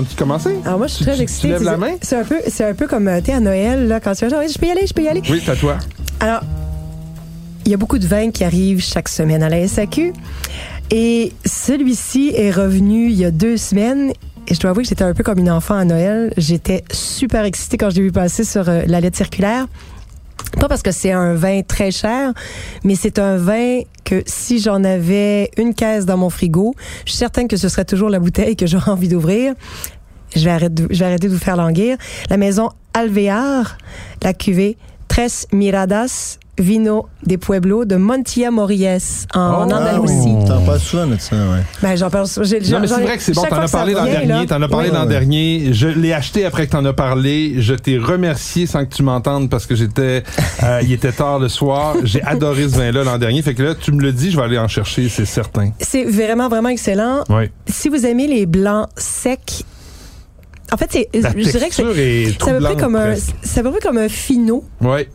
De 0.00 0.06
commencer? 0.16 0.56
Alors 0.64 0.78
moi, 0.78 0.86
je 0.86 0.94
suis 0.94 1.04
Tu- 1.04 1.10
très 1.10 1.16
tu- 1.18 1.22
excitée. 1.22 1.48
Tu 1.48 1.52
lèves 1.52 1.64
la 1.64 1.76
main? 1.76 1.90
C'est 2.00 2.16
un 2.16 2.24
peu, 2.24 2.36
c'est 2.48 2.64
un 2.64 2.72
peu 2.74 2.86
comme 2.86 3.08
euh, 3.08 3.20
t'es 3.20 3.32
à 3.32 3.40
Noël 3.40 3.88
là 3.88 4.00
quand 4.00 4.14
tu 4.14 4.26
vas 4.26 4.30
dire, 4.40 4.50
je 4.50 4.58
peux 4.58 4.66
y 4.66 4.70
aller, 4.70 4.86
je 4.86 4.94
peux 4.94 5.02
y 5.02 5.08
aller. 5.08 5.20
Oui, 5.28 5.42
c'est 5.44 5.50
à 5.50 5.56
toi. 5.56 5.76
Alors, 6.20 6.40
il 7.66 7.70
y 7.70 7.74
a 7.74 7.76
beaucoup 7.76 7.98
de 7.98 8.06
vins 8.06 8.30
qui 8.30 8.42
arrivent 8.42 8.80
chaque 8.82 9.08
semaine 9.08 9.42
à 9.42 9.50
la 9.50 9.68
SAQ. 9.68 10.14
Et 10.90 11.32
celui-ci 11.44 12.32
est 12.34 12.50
revenu 12.50 13.06
il 13.10 13.14
y 13.16 13.24
a 13.26 13.30
deux 13.30 13.56
semaines. 13.58 14.12
Et 14.48 14.54
je 14.54 14.60
dois 14.60 14.70
avouer 14.70 14.82
que 14.82 14.88
j'étais 14.88 15.04
un 15.04 15.14
peu 15.14 15.22
comme 15.22 15.38
une 15.38 15.50
enfant 15.50 15.74
à 15.76 15.84
Noël. 15.84 16.32
J'étais 16.36 16.84
super 16.90 17.44
excitée 17.44 17.76
quand 17.76 17.90
je 17.90 17.96
l'ai 17.96 18.02
vu 18.02 18.12
passer 18.12 18.44
sur 18.44 18.68
euh, 18.68 18.82
la 18.86 19.00
lettre 19.00 19.16
circulaire. 19.16 19.66
Pas 20.58 20.68
parce 20.68 20.82
que 20.82 20.92
c'est 20.92 21.12
un 21.12 21.34
vin 21.34 21.62
très 21.62 21.90
cher, 21.90 22.32
mais 22.84 22.94
c'est 22.94 23.18
un 23.18 23.36
vin 23.36 23.80
que 24.04 24.22
si 24.26 24.60
j'en 24.60 24.84
avais 24.84 25.50
une 25.56 25.74
caisse 25.74 26.06
dans 26.06 26.16
mon 26.16 26.30
frigo, 26.30 26.74
je 27.04 27.10
suis 27.10 27.18
certaine 27.18 27.48
que 27.48 27.56
ce 27.56 27.68
serait 27.68 27.84
toujours 27.84 28.10
la 28.10 28.18
bouteille 28.18 28.56
que 28.56 28.66
j'aurais 28.66 28.90
envie 28.90 29.08
d'ouvrir. 29.08 29.54
Je 30.34 30.44
vais, 30.44 30.50
arrêter, 30.50 31.28
de 31.28 31.32
vous 31.32 31.38
faire 31.38 31.56
languir. 31.56 31.96
La 32.30 32.36
maison 32.36 32.70
Alvear, 32.94 33.76
la 34.22 34.32
cuvée 34.32 34.76
Tres 35.08 35.46
Miradas 35.52 36.38
Vino 36.58 37.08
de 37.26 37.36
Pueblo 37.36 37.86
de 37.86 37.96
Montilla 37.96 38.50
Mories 38.50 38.86
en 39.34 39.54
Oh, 39.60 39.62
Andalousie. 39.62 40.34
T'en 40.46 40.60
parles 40.60 40.78
souvent 40.80 41.06
de 41.06 41.16
ça, 41.18 41.34
ouais? 41.34 41.62
Ben, 41.82 41.96
j'en 41.96 42.10
parle. 42.10 42.26
j'ai- 42.42 42.60
Non, 42.60 42.80
mais 42.80 42.86
c'est 42.86 43.00
vrai 43.00 43.16
que 43.16 43.22
c'est 43.22 43.32
bon. 43.34 43.42
T'en 43.42 43.56
as 43.56 43.66
ça 43.68 43.78
parlé 43.78 43.94
l'an 43.94 44.04
dernier. 44.04 44.46
T'en 44.46 44.60
as 44.60 44.68
parlé 44.68 44.90
Oui. 44.90 44.94
l'an 44.94 45.06
dernier. 45.06 45.72
Je 45.72 45.88
l'ai 45.88 46.12
acheté 46.12 46.44
après 46.44 46.66
que 46.66 46.72
t'en 46.72 46.84
as 46.84 46.92
parlé. 46.92 47.54
Je 47.58 47.72
t'ai 47.74 47.96
remercié 47.96 48.66
sans 48.66 48.84
que 48.84 48.94
tu 48.94 49.02
m'entendes 49.02 49.48
parce 49.48 49.64
que 49.64 49.74
j'étais, 49.74 50.24
euh, 50.62 50.80
il 50.82 50.92
était 50.92 51.12
tard 51.12 51.38
le 51.38 51.48
soir. 51.48 51.96
J'ai 52.04 52.22
adoré 52.22 52.68
ce 52.68 52.76
vin-là 52.76 53.02
l'an 53.02 53.16
dernier. 53.16 53.40
Fait 53.40 53.54
que 53.54 53.62
là, 53.62 53.74
tu 53.74 53.90
me 53.92 54.02
le 54.02 54.12
dis, 54.12 54.30
je 54.30 54.36
vais 54.36 54.42
aller 54.42 54.58
en 54.58 54.68
chercher, 54.68 55.08
c'est 55.08 55.24
certain. 55.24 55.70
C'est 55.80 56.04
vraiment, 56.04 56.48
vraiment 56.50 56.68
excellent. 56.68 57.24
Oui. 57.30 57.44
Si 57.66 57.88
vous 57.88 58.04
aimez 58.04 58.26
les 58.26 58.44
blancs 58.44 58.88
secs, 58.98 59.64
en 60.70 60.76
fait, 60.76 60.88
c'est, 60.90 61.08
La 61.14 61.30
je 61.30 61.50
dirais 61.50 61.68
que 61.70 61.74
c'est, 61.74 61.82
peu 61.82 61.92
près 61.92 62.26
troublante, 62.38 62.78
comme 62.78 62.96
un, 62.96 63.12
à 63.14 63.62
peu 63.62 63.70
près 63.70 63.80
comme 63.80 63.98
un 63.98 64.08
finot. 64.08 64.64
Ouais. 64.82 65.08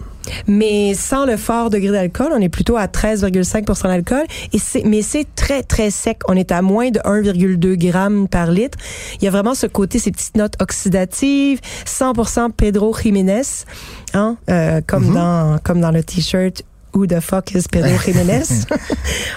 Mais 0.48 0.94
sans 0.94 1.26
le 1.26 1.38
fort 1.38 1.70
degré 1.70 1.92
d'alcool, 1.92 2.30
on 2.34 2.42
est 2.42 2.50
plutôt 2.50 2.78
à 2.78 2.86
13,5% 2.86 3.84
d'alcool. 3.84 4.26
Et 4.54 4.60
c'est, 4.60 4.84
mais 4.84 5.02
c'est 5.02 5.28
très, 5.36 5.64
très 5.64 5.90
sec. 5.90 6.20
On 6.28 6.36
est 6.36 6.52
à 6.52 6.62
moins 6.62 6.90
de 6.90 7.00
1,2 7.00 7.76
grammes 7.76 8.28
par 8.28 8.52
litre. 8.52 8.78
Il 9.20 9.26
y 9.26 9.28
a 9.28 9.32
vraiment 9.32 9.56
ce 9.56 9.68
côté, 9.68 10.00
ces 10.00 10.12
petites 10.12 10.38
notes 10.38 10.56
oxydatives, 10.62 11.60
100% 11.86 12.52
Pedro 12.52 12.96
Jiménez, 12.96 13.42
hein, 14.14 14.38
euh, 14.50 14.82
comme 14.86 15.14
dans, 15.14 15.58
comme 15.64 15.82
dans 15.82 15.92
le 15.92 16.04
t-shirt. 16.04 16.64
Who 16.98 17.06
the 17.06 17.20
fuck 17.22 17.54
is 17.54 17.66
Pedro 17.72 17.92
Jiménez? 18.06 18.66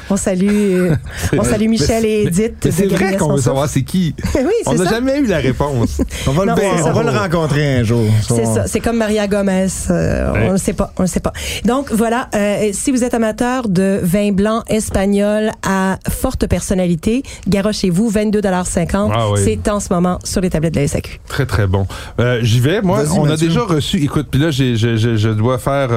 on 0.09 0.17
salue, 0.17 0.93
on 1.37 1.45
salue 1.45 1.69
Michel 1.69 2.07
et 2.07 2.23
Edith. 2.23 2.55
Mais 2.65 2.71
c'est 2.71 2.87
vrai 2.87 3.17
qu'on 3.19 3.35
veut 3.35 3.43
savoir 3.43 3.69
c'est 3.69 3.83
qui. 3.83 4.15
oui, 4.35 4.45
On 4.65 4.73
n'a 4.75 4.89
jamais 4.89 5.19
eu 5.19 5.27
la 5.27 5.39
réponse. 5.39 6.01
On 6.27 6.31
va, 6.31 6.47
Non, 6.47 6.55
le, 6.55 6.61
c'est 6.63 6.81
on 6.83 6.85
ça. 6.87 6.93
va 6.93 7.03
le 7.03 7.11
rencontrer 7.11 7.77
un 7.81 7.83
jour. 7.83 8.07
C'est 8.27 8.47
ça, 8.47 8.67
c'est 8.67 8.81
comme 8.81 8.97
Maria 8.97 9.27
Gomez. 9.29 9.67
euh, 9.91 10.33
Ouais. 10.33 10.47
On 10.49 10.53
ne 10.53 10.57
sait 10.57 10.73
pas, 10.73 10.93
on 10.97 11.03
ne 11.03 11.07
sait 11.09 11.21
pas. 11.21 11.33
Donc 11.67 11.93
voilà, 11.93 12.29
euh, 12.35 12.71
si 12.73 12.91
vous 12.93 13.05
êtes 13.05 13.13
amateur 13.15 13.69
de 13.69 14.01
vin 14.03 14.33
blanc 14.33 14.63
espagnol 14.69 15.51
à 15.63 15.99
forte 16.09 16.47
personnalité, 16.47 17.23
garochez-vous 17.47 18.11
22,50 18.11 19.11
Ah 19.13 19.31
oui. 19.31 19.41
C'est 19.45 19.69
en 19.69 19.81
ce 19.81 19.93
moment 19.93 20.19
sur 20.25 20.41
les 20.41 20.49
tablettes 20.49 20.75
de 20.75 20.81
la 20.81 20.89
SAQ. 20.89 21.21
Très, 21.29 21.45
très 21.45 21.67
bon. 21.67 21.87
Euh, 22.21 22.39
J'y 22.43 22.61
vais. 22.61 22.81
Moi, 22.81 23.03
on 23.17 23.29
a 23.29 23.37
déjà 23.37 23.61
reçu. 23.65 24.03
Écoute, 24.03 24.29
puis 24.31 24.41
là, 24.41 24.51
je 24.51 25.29
dois 25.33 25.59
faire. 25.59 25.91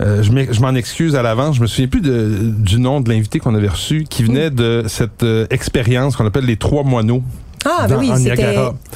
Euh, 0.00 0.22
je 0.22 0.60
m'en 0.60 0.74
excuse 0.74 1.16
à 1.16 1.22
l'avance. 1.22 1.56
Je 1.56 1.62
me 1.62 1.66
souviens 1.66 1.88
plus 1.88 2.00
de, 2.00 2.38
du 2.58 2.78
nom 2.78 3.00
de 3.00 3.08
l'invité 3.08 3.38
qu'on 3.38 3.54
avait 3.54 3.68
reçu, 3.68 4.04
qui 4.08 4.22
venait 4.24 4.50
de 4.50 4.84
cette 4.88 5.22
euh, 5.22 5.46
expérience 5.50 6.16
qu'on 6.16 6.26
appelle 6.26 6.44
les 6.46 6.56
trois 6.56 6.82
moineaux. 6.82 7.22
Ah, 7.64 7.86
ben 7.88 7.96
oui, 7.98 8.10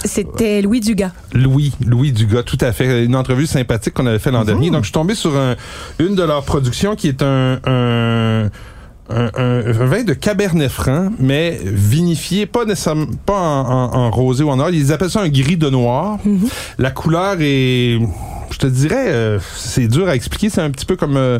c'était, 0.04 0.62
Louis 0.62 0.78
Dugas. 0.80 1.10
Louis, 1.32 1.72
Louis 1.84 2.12
Dugas, 2.12 2.44
tout 2.44 2.58
à 2.60 2.70
fait. 2.70 3.04
Une 3.04 3.16
entrevue 3.16 3.46
sympathique 3.46 3.94
qu'on 3.94 4.06
avait 4.06 4.20
fait 4.20 4.30
l'an 4.30 4.44
dernier. 4.44 4.70
Donc, 4.70 4.82
je 4.82 4.86
suis 4.86 4.92
tombé 4.92 5.14
sur 5.16 5.36
un- 5.36 5.56
une 5.98 6.14
de 6.14 6.22
leurs 6.22 6.44
productions 6.44 6.94
qui 6.94 7.08
est 7.08 7.20
un, 7.22 7.58
un, 7.66 8.44
un, 8.44 9.30
un- 9.36 9.66
un 9.66 9.86
vin 9.86 10.04
de 10.04 10.12
Cabernet 10.12 10.70
Franc, 10.70 11.08
mais 11.18 11.58
vinifié, 11.64 12.46
pas 12.46 12.64
nécessairement, 12.64 13.06
pas 13.26 13.40
en, 13.40 13.66
en- 13.92 13.94
en 14.06 14.10
rosé 14.12 14.44
ou 14.44 14.50
en 14.50 14.60
or. 14.60 14.70
Ils 14.70 14.92
appellent 14.92 15.10
ça 15.10 15.22
un 15.22 15.28
gris 15.28 15.56
de 15.56 15.68
noir. 15.68 16.18
La 16.78 16.92
couleur 16.92 17.36
est, 17.40 17.98
je 18.52 18.58
te 18.58 18.66
dirais, 18.66 19.08
euh, 19.08 19.38
c'est 19.54 19.88
dur 19.88 20.08
à 20.08 20.14
expliquer. 20.14 20.50
C'est 20.50 20.60
un 20.60 20.70
petit 20.70 20.86
peu 20.86 20.96
comme 20.96 21.16
euh, 21.16 21.38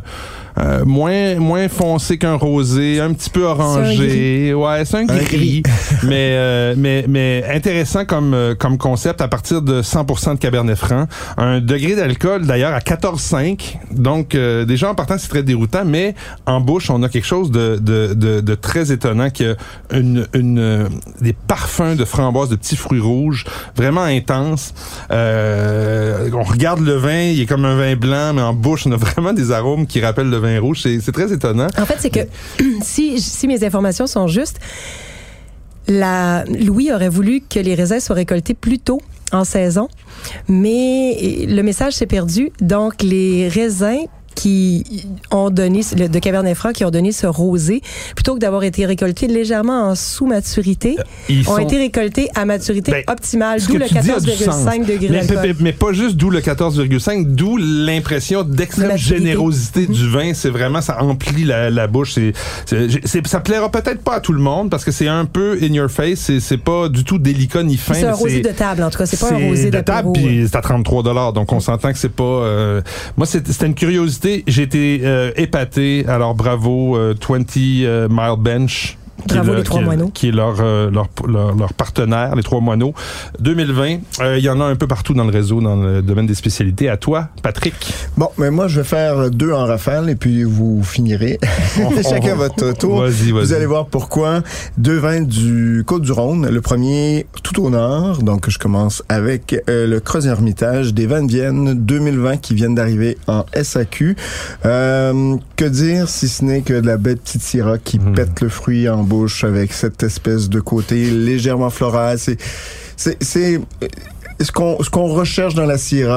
euh, 0.58 0.84
moins 0.84 1.36
moins 1.36 1.68
foncé 1.68 2.18
qu'un 2.18 2.34
rosé, 2.34 3.00
un 3.00 3.12
petit 3.12 3.30
peu 3.30 3.44
orangé. 3.44 4.54
Ouais, 4.54 4.84
c'est 4.84 4.96
un 4.98 5.08
Un 5.08 5.18
gris, 5.18 5.62
mais 6.02 6.30
euh, 6.32 6.74
mais 6.76 7.04
mais 7.08 7.44
intéressant 7.52 8.04
comme 8.04 8.34
euh, 8.34 8.54
comme 8.54 8.78
concept 8.78 9.20
à 9.20 9.28
partir 9.28 9.62
de 9.62 9.82
100% 9.82 10.34
de 10.34 10.38
Cabernet 10.38 10.76
Franc, 10.76 11.06
un 11.36 11.60
degré 11.60 11.94
d'alcool 11.96 12.46
d'ailleurs 12.46 12.74
à 12.74 12.80
14,5. 12.80 13.76
Donc 13.90 14.34
euh, 14.34 14.64
déjà 14.64 14.90
en 14.90 14.94
partant 14.94 15.16
c'est 15.18 15.28
très 15.28 15.42
déroutant, 15.42 15.84
mais 15.84 16.14
en 16.46 16.60
bouche 16.60 16.90
on 16.90 17.02
a 17.02 17.08
quelque 17.08 17.26
chose 17.26 17.50
de 17.50 17.78
de 17.80 18.14
de, 18.14 18.40
de 18.40 18.54
très 18.54 18.92
étonnant 18.92 19.30
qui 19.30 19.44
a 19.44 19.54
une 19.92 20.26
une 20.34 20.58
euh, 20.58 20.88
des 21.20 21.32
parfums 21.32 21.96
de 21.96 22.04
framboise, 22.04 22.48
de 22.48 22.56
petits 22.56 22.76
fruits 22.76 23.00
rouges, 23.00 23.44
vraiment 23.76 24.02
intenses. 24.02 24.74
Euh, 25.10 26.30
on 26.32 26.42
regarde 26.42 26.80
le 26.80 26.94
vin, 26.94 27.20
il 27.20 27.40
est 27.40 27.46
comme 27.46 27.64
un 27.64 27.76
vin 27.76 27.96
blanc, 27.96 28.32
mais 28.34 28.42
en 28.42 28.52
bouche 28.52 28.86
on 28.86 28.92
a 28.92 28.96
vraiment 29.10 29.32
des 29.32 29.52
arômes 29.52 29.86
qui 29.86 30.00
rappellent 30.00 30.30
le 30.30 30.39
C'est 30.74 31.12
très 31.12 31.32
étonnant. 31.32 31.68
En 31.78 31.86
fait, 31.86 31.96
c'est 31.98 32.10
que 32.10 32.20
si, 32.82 33.46
mes 33.46 33.64
informations 33.64 34.06
sont 34.06 34.26
justes, 34.26 34.58
Louis 35.88 36.92
aurait 36.92 37.08
voulu 37.08 37.40
que 37.40 37.58
les 37.58 37.74
raisins 37.74 38.00
soient 38.00 38.16
récoltés 38.16 38.54
plus 38.54 38.78
tôt 38.78 39.00
en 39.32 39.44
saison, 39.44 39.88
mais 40.48 41.46
le 41.48 41.62
message 41.62 41.94
s'est 41.94 42.06
perdu. 42.06 42.50
Donc, 42.60 43.02
les 43.02 43.48
raisins 43.48 44.06
qui 44.40 44.84
ont 45.30 45.50
donné, 45.50 45.80
de 45.94 46.18
Cabernet 46.18 46.54
Franc, 46.56 46.72
qui 46.72 46.84
ont 46.84 46.90
donné 46.90 47.12
ce 47.12 47.26
rosé, 47.26 47.82
plutôt 48.14 48.34
que 48.34 48.38
d'avoir 48.40 48.64
été 48.64 48.86
récoltés 48.86 49.26
légèrement 49.26 49.88
en 49.90 49.94
sous-maturité, 49.94 50.96
Ils 51.28 51.40
ont 51.48 51.56
sont- 51.56 51.58
été 51.58 51.76
récoltés 51.78 52.28
à 52.34 52.44
maturité 52.44 52.90
Ben, 52.92 53.02
optimale, 53.08 53.60
d'où 53.60 53.76
le 53.76 53.86
tu 53.86 53.94
dis 53.98 54.10
a 54.10 54.20
du 54.20 54.30
sens. 54.30 54.64
14,5 54.64 54.86
degrés 54.86 55.08
mais, 55.10 55.26
d'alcool. 55.26 55.38
mais- 55.48 55.54
mais 55.60 55.72
pas 55.72 55.92
juste 55.92 56.16
d'où 56.16 56.30
le 56.30 56.40
14,5, 56.40 57.26
d'où 57.34 57.56
l'impression 57.58 58.42
d'extrême 58.42 58.96
générosité 58.96 59.86
du 59.86 60.08
vin. 60.08 60.32
C'est 60.34 60.50
vraiment, 60.50 60.80
ça 60.80 61.02
emplit 61.02 61.44
la, 61.44 61.68
la 61.70 61.86
bouche. 61.86 62.14
C'est, 62.14 62.32
c'est, 63.04 63.26
ça 63.26 63.40
plaira 63.40 63.70
peut-être 63.70 64.02
pas 64.02 64.14
à 64.16 64.20
tout 64.20 64.32
le 64.32 64.40
monde 64.40 64.70
parce 64.70 64.84
que 64.84 64.90
c'est 64.92 65.08
un 65.08 65.24
peu 65.26 65.58
in 65.62 65.72
your 65.72 65.90
face. 65.90 66.20
C'est, 66.20 66.40
c'est 66.40 66.56
pas 66.58 66.88
du 66.88 67.04
tout 67.04 67.18
délicat 67.18 67.62
ni 67.62 67.76
fin. 67.76 67.94
C'est 67.94 68.04
un 68.06 68.12
rosé 68.12 68.40
de 68.40 68.48
table, 68.50 68.82
en 68.82 68.90
tout 68.90 68.98
cas. 68.98 69.06
C'est 69.06 69.18
pas 69.20 69.32
un 69.32 69.48
rosé 69.48 69.70
de 69.70 69.80
table, 69.80 70.12
puis 70.14 70.46
c'est 70.50 70.56
à 70.56 70.60
33 70.62 71.02
dollars. 71.02 71.32
Donc 71.32 71.52
on 71.52 71.60
s'entend 71.60 71.92
que 71.92 71.98
c'est 71.98 72.08
pas. 72.14 72.22
euh, 72.24 72.80
Moi, 73.16 73.26
c'était 73.26 73.66
une 73.66 73.74
curiosité. 73.74 74.29
J'ai 74.46 74.62
été 74.62 75.00
euh, 75.04 75.32
épaté. 75.36 76.04
Alors 76.06 76.34
bravo, 76.34 76.96
euh, 76.96 77.14
20 77.28 77.56
euh, 77.56 78.08
Mile 78.10 78.36
Bench. 78.38 78.96
Qui 79.26 79.34
est 79.34 79.36
Bravo, 79.38 79.52
le- 79.52 79.58
les 79.58 79.62
Trois 79.64 79.78
qui 79.78 79.82
est- 79.82 79.86
Moineaux. 79.86 80.10
Qui 80.14 80.28
est 80.28 80.32
leur, 80.32 80.56
euh, 80.60 80.90
leur, 80.90 81.08
leur, 81.26 81.54
leur 81.54 81.72
partenaire, 81.74 82.34
les 82.36 82.42
Trois 82.42 82.60
Moineaux. 82.60 82.94
2020, 83.40 83.98
euh, 84.20 84.38
il 84.38 84.44
y 84.44 84.48
en 84.48 84.60
a 84.60 84.64
un 84.64 84.76
peu 84.76 84.86
partout 84.86 85.14
dans 85.14 85.24
le 85.24 85.30
réseau, 85.30 85.60
dans 85.60 85.76
le 85.76 86.02
domaine 86.02 86.26
des 86.26 86.34
spécialités. 86.34 86.88
À 86.88 86.96
toi, 86.96 87.28
Patrick. 87.42 87.74
Bon, 88.16 88.28
mais 88.38 88.50
moi, 88.50 88.68
je 88.68 88.80
vais 88.80 88.86
faire 88.86 89.30
deux 89.30 89.52
en 89.52 89.64
rafale 89.66 90.10
et 90.10 90.14
puis 90.16 90.44
vous 90.44 90.82
finirez. 90.82 91.38
Chacun 92.08 92.32
on- 92.34 92.36
votre 92.36 92.72
tour. 92.76 93.00
Vas-y, 93.00 93.30
vas-y. 93.32 93.44
Vous 93.44 93.52
allez 93.52 93.66
voir 93.66 93.86
pourquoi. 93.86 94.42
Deux 94.78 94.98
vins 94.98 95.20
du 95.22 95.82
Côte-du-Rhône. 95.86 96.48
Le 96.48 96.60
premier, 96.60 97.26
tout 97.42 97.62
au 97.62 97.70
nord. 97.70 98.22
Donc, 98.22 98.48
je 98.50 98.58
commence 98.58 99.02
avec 99.08 99.56
euh, 99.68 99.86
le 99.86 100.00
Creuset 100.00 100.28
Hermitage 100.28 100.94
des 100.94 101.06
vins 101.06 101.22
de 101.22 101.30
Vienne 101.30 101.74
2020 101.74 102.36
qui 102.38 102.54
viennent 102.54 102.74
d'arriver 102.74 103.16
en 103.26 103.44
SAQ. 103.54 104.16
Euh, 104.64 105.36
que 105.56 105.64
dire 105.64 106.08
si 106.08 106.28
ce 106.28 106.44
n'est 106.44 106.62
que 106.62 106.74
de 106.80 106.86
la 106.86 106.96
belle 106.96 107.16
petite 107.18 107.42
Syrah 107.42 107.78
qui 107.78 107.98
Mhm. 107.98 108.14
pète 108.14 108.40
le 108.40 108.48
fruit 108.48 108.88
en 108.88 109.02
avec 109.44 109.72
cette 109.72 110.02
espèce 110.02 110.48
de 110.48 110.60
côté 110.60 111.10
légèrement 111.10 111.70
floral. 111.70 112.18
C'est, 112.18 112.38
c'est, 112.96 113.60
ce 114.40 114.52
qu'on 114.52 114.82
ce 114.82 114.88
qu'on 114.88 115.06
recherche 115.06 115.54
dans 115.54 115.66
la 115.66 115.78
Sierra, 115.78 116.14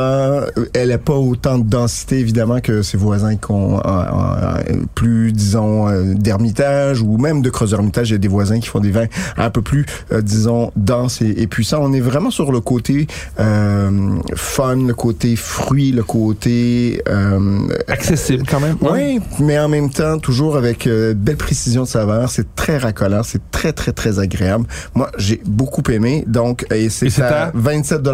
euh, 0.58 0.66
elle 0.74 0.90
n'a 0.90 0.98
pas 0.98 1.16
autant 1.16 1.58
de 1.58 1.64
densité 1.64 2.20
évidemment 2.20 2.62
que 2.62 2.82
ses 2.82 2.98
voisins 2.98 3.36
qui 3.36 3.52
ont 3.52 3.84
un, 3.86 3.90
un, 3.90 4.86
plus 4.96 5.34
disons 5.34 5.88
d'ermitage 6.14 7.02
ou 7.02 7.18
même 7.18 7.42
de 7.42 7.50
creuseur 7.50 7.80
ermitage. 7.80 8.10
Il 8.10 8.14
y 8.14 8.16
a 8.16 8.20
des 8.20 8.28
voisins 8.28 8.60
qui 8.60 8.68
font 8.68 8.80
des 8.80 8.92
vins 8.92 9.08
un 9.38 9.50
peu 9.50 9.62
plus 9.62 9.86
disons 10.22 10.72
denses 10.76 11.22
et, 11.22 11.42
et, 11.42 11.48
puissants. 11.48 11.80
On 11.82 11.94
est 11.94 12.00
vraiment 12.00 12.32
sur 12.32 12.52
le 12.52 12.62
côté 12.62 13.08
euh, 13.40 14.18
fun, 14.36 14.76
le 14.76 14.94
côté 14.94 15.36
fruit, 15.36 15.92
le 15.92 16.04
côté 16.04 17.02
euh, 17.10 17.68
accessible 17.88 18.44
quand 18.50 18.60
même. 18.60 18.78
Oui, 18.82 19.20
mais 19.40 19.60
en 19.60 19.68
même 19.68 19.90
temps 19.90 20.20
toujours 20.20 20.56
avec 20.56 20.88
belle 20.88 21.38
précision 21.38 21.84
de 21.84 21.88
saveur. 21.88 22.30
C'est 22.30 22.56
très 22.56 22.78
racoleur, 22.78 23.26
c'est 23.26 23.52
très 23.52 23.74
très 23.74 23.92
très 23.92 24.20
agréable. 24.20 24.66
Moi, 24.96 25.12
j'ai 25.18 25.42
beaucoup 25.46 25.84
aimé. 25.92 26.24
Donc 26.28 26.66
et 26.72 26.90
c'est 26.90 27.20
à 27.22 27.52
27 27.54 28.13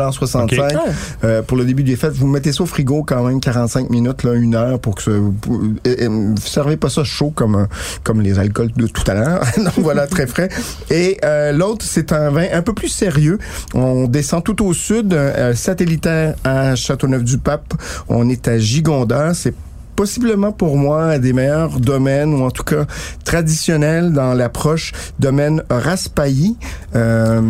ah. 0.75 0.89
Euh, 1.23 1.41
pour 1.41 1.57
le 1.57 1.65
début 1.65 1.83
des 1.83 1.95
fêtes. 1.95 2.13
Vous 2.13 2.27
mettez 2.27 2.51
ça 2.51 2.63
au 2.63 2.65
frigo 2.65 3.03
quand 3.03 3.23
même 3.23 3.39
45 3.39 3.89
minutes, 3.89 4.23
là, 4.23 4.33
une 4.33 4.55
heure 4.55 4.79
pour 4.79 4.95
que 4.95 5.03
ce, 5.03 5.11
pour, 5.41 5.61
et, 5.85 6.07
vous 6.07 6.35
servez 6.37 6.77
pas 6.77 6.89
ça 6.89 7.03
chaud 7.03 7.31
comme 7.33 7.67
comme 8.03 8.21
les 8.21 8.39
alcools 8.39 8.71
de 8.71 8.87
tout 8.87 9.03
à 9.07 9.13
l'heure. 9.13 9.41
Donc 9.57 9.79
voilà, 9.79 10.07
très 10.07 10.27
frais. 10.27 10.49
Et 10.89 11.17
l'autre, 11.53 11.85
c'est 11.85 12.13
un 12.13 12.29
vin 12.29 12.47
un 12.51 12.61
peu 12.61 12.73
plus 12.73 12.89
sérieux. 12.89 13.39
On 13.73 14.07
descend 14.07 14.43
tout 14.43 14.65
au 14.65 14.73
sud, 14.73 15.13
euh, 15.13 15.53
satellitaire 15.53 16.35
à 16.43 16.75
Châteauneuf-du-Pape. 16.75 17.73
On 18.07 18.29
est 18.29 18.47
à 18.47 18.57
Gigonda. 18.57 19.33
C'est 19.33 19.53
possiblement 19.99 20.53
pour 20.53 20.77
moi 20.77 21.03
un 21.03 21.19
des 21.19 21.33
meilleurs 21.33 21.77
domaines, 21.77 22.33
ou 22.33 22.45
en 22.45 22.51
tout 22.51 22.63
cas 22.63 22.85
traditionnels 23.25 24.13
dans 24.13 24.33
l'approche 24.33 24.93
domaine 25.19 25.61
Raspailly, 25.69 26.55
euh, 26.95 27.41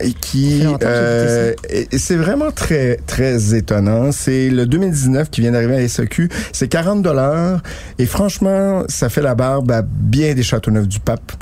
et 0.00 0.12
qui 0.12 0.62
euh, 0.84 1.52
c'est 1.90 2.14
vraiment 2.14 2.52
très 2.52 3.00
très 3.08 3.56
étonnant. 3.56 4.12
C'est 4.12 4.50
le 4.50 4.66
2019 4.66 5.30
qui 5.30 5.40
vient 5.40 5.50
d'arriver 5.50 5.82
à 5.82 5.88
SAQ. 5.88 6.28
C'est 6.52 6.68
40 6.68 7.02
dollars 7.02 7.60
et 7.98 8.06
franchement, 8.06 8.84
ça 8.86 9.08
fait 9.08 9.22
la 9.22 9.34
barbe 9.34 9.72
à 9.72 9.82
bien 9.82 10.34
des 10.34 10.44
Châteauneuf 10.44 10.86
du 10.86 11.00
Pape 11.00 11.32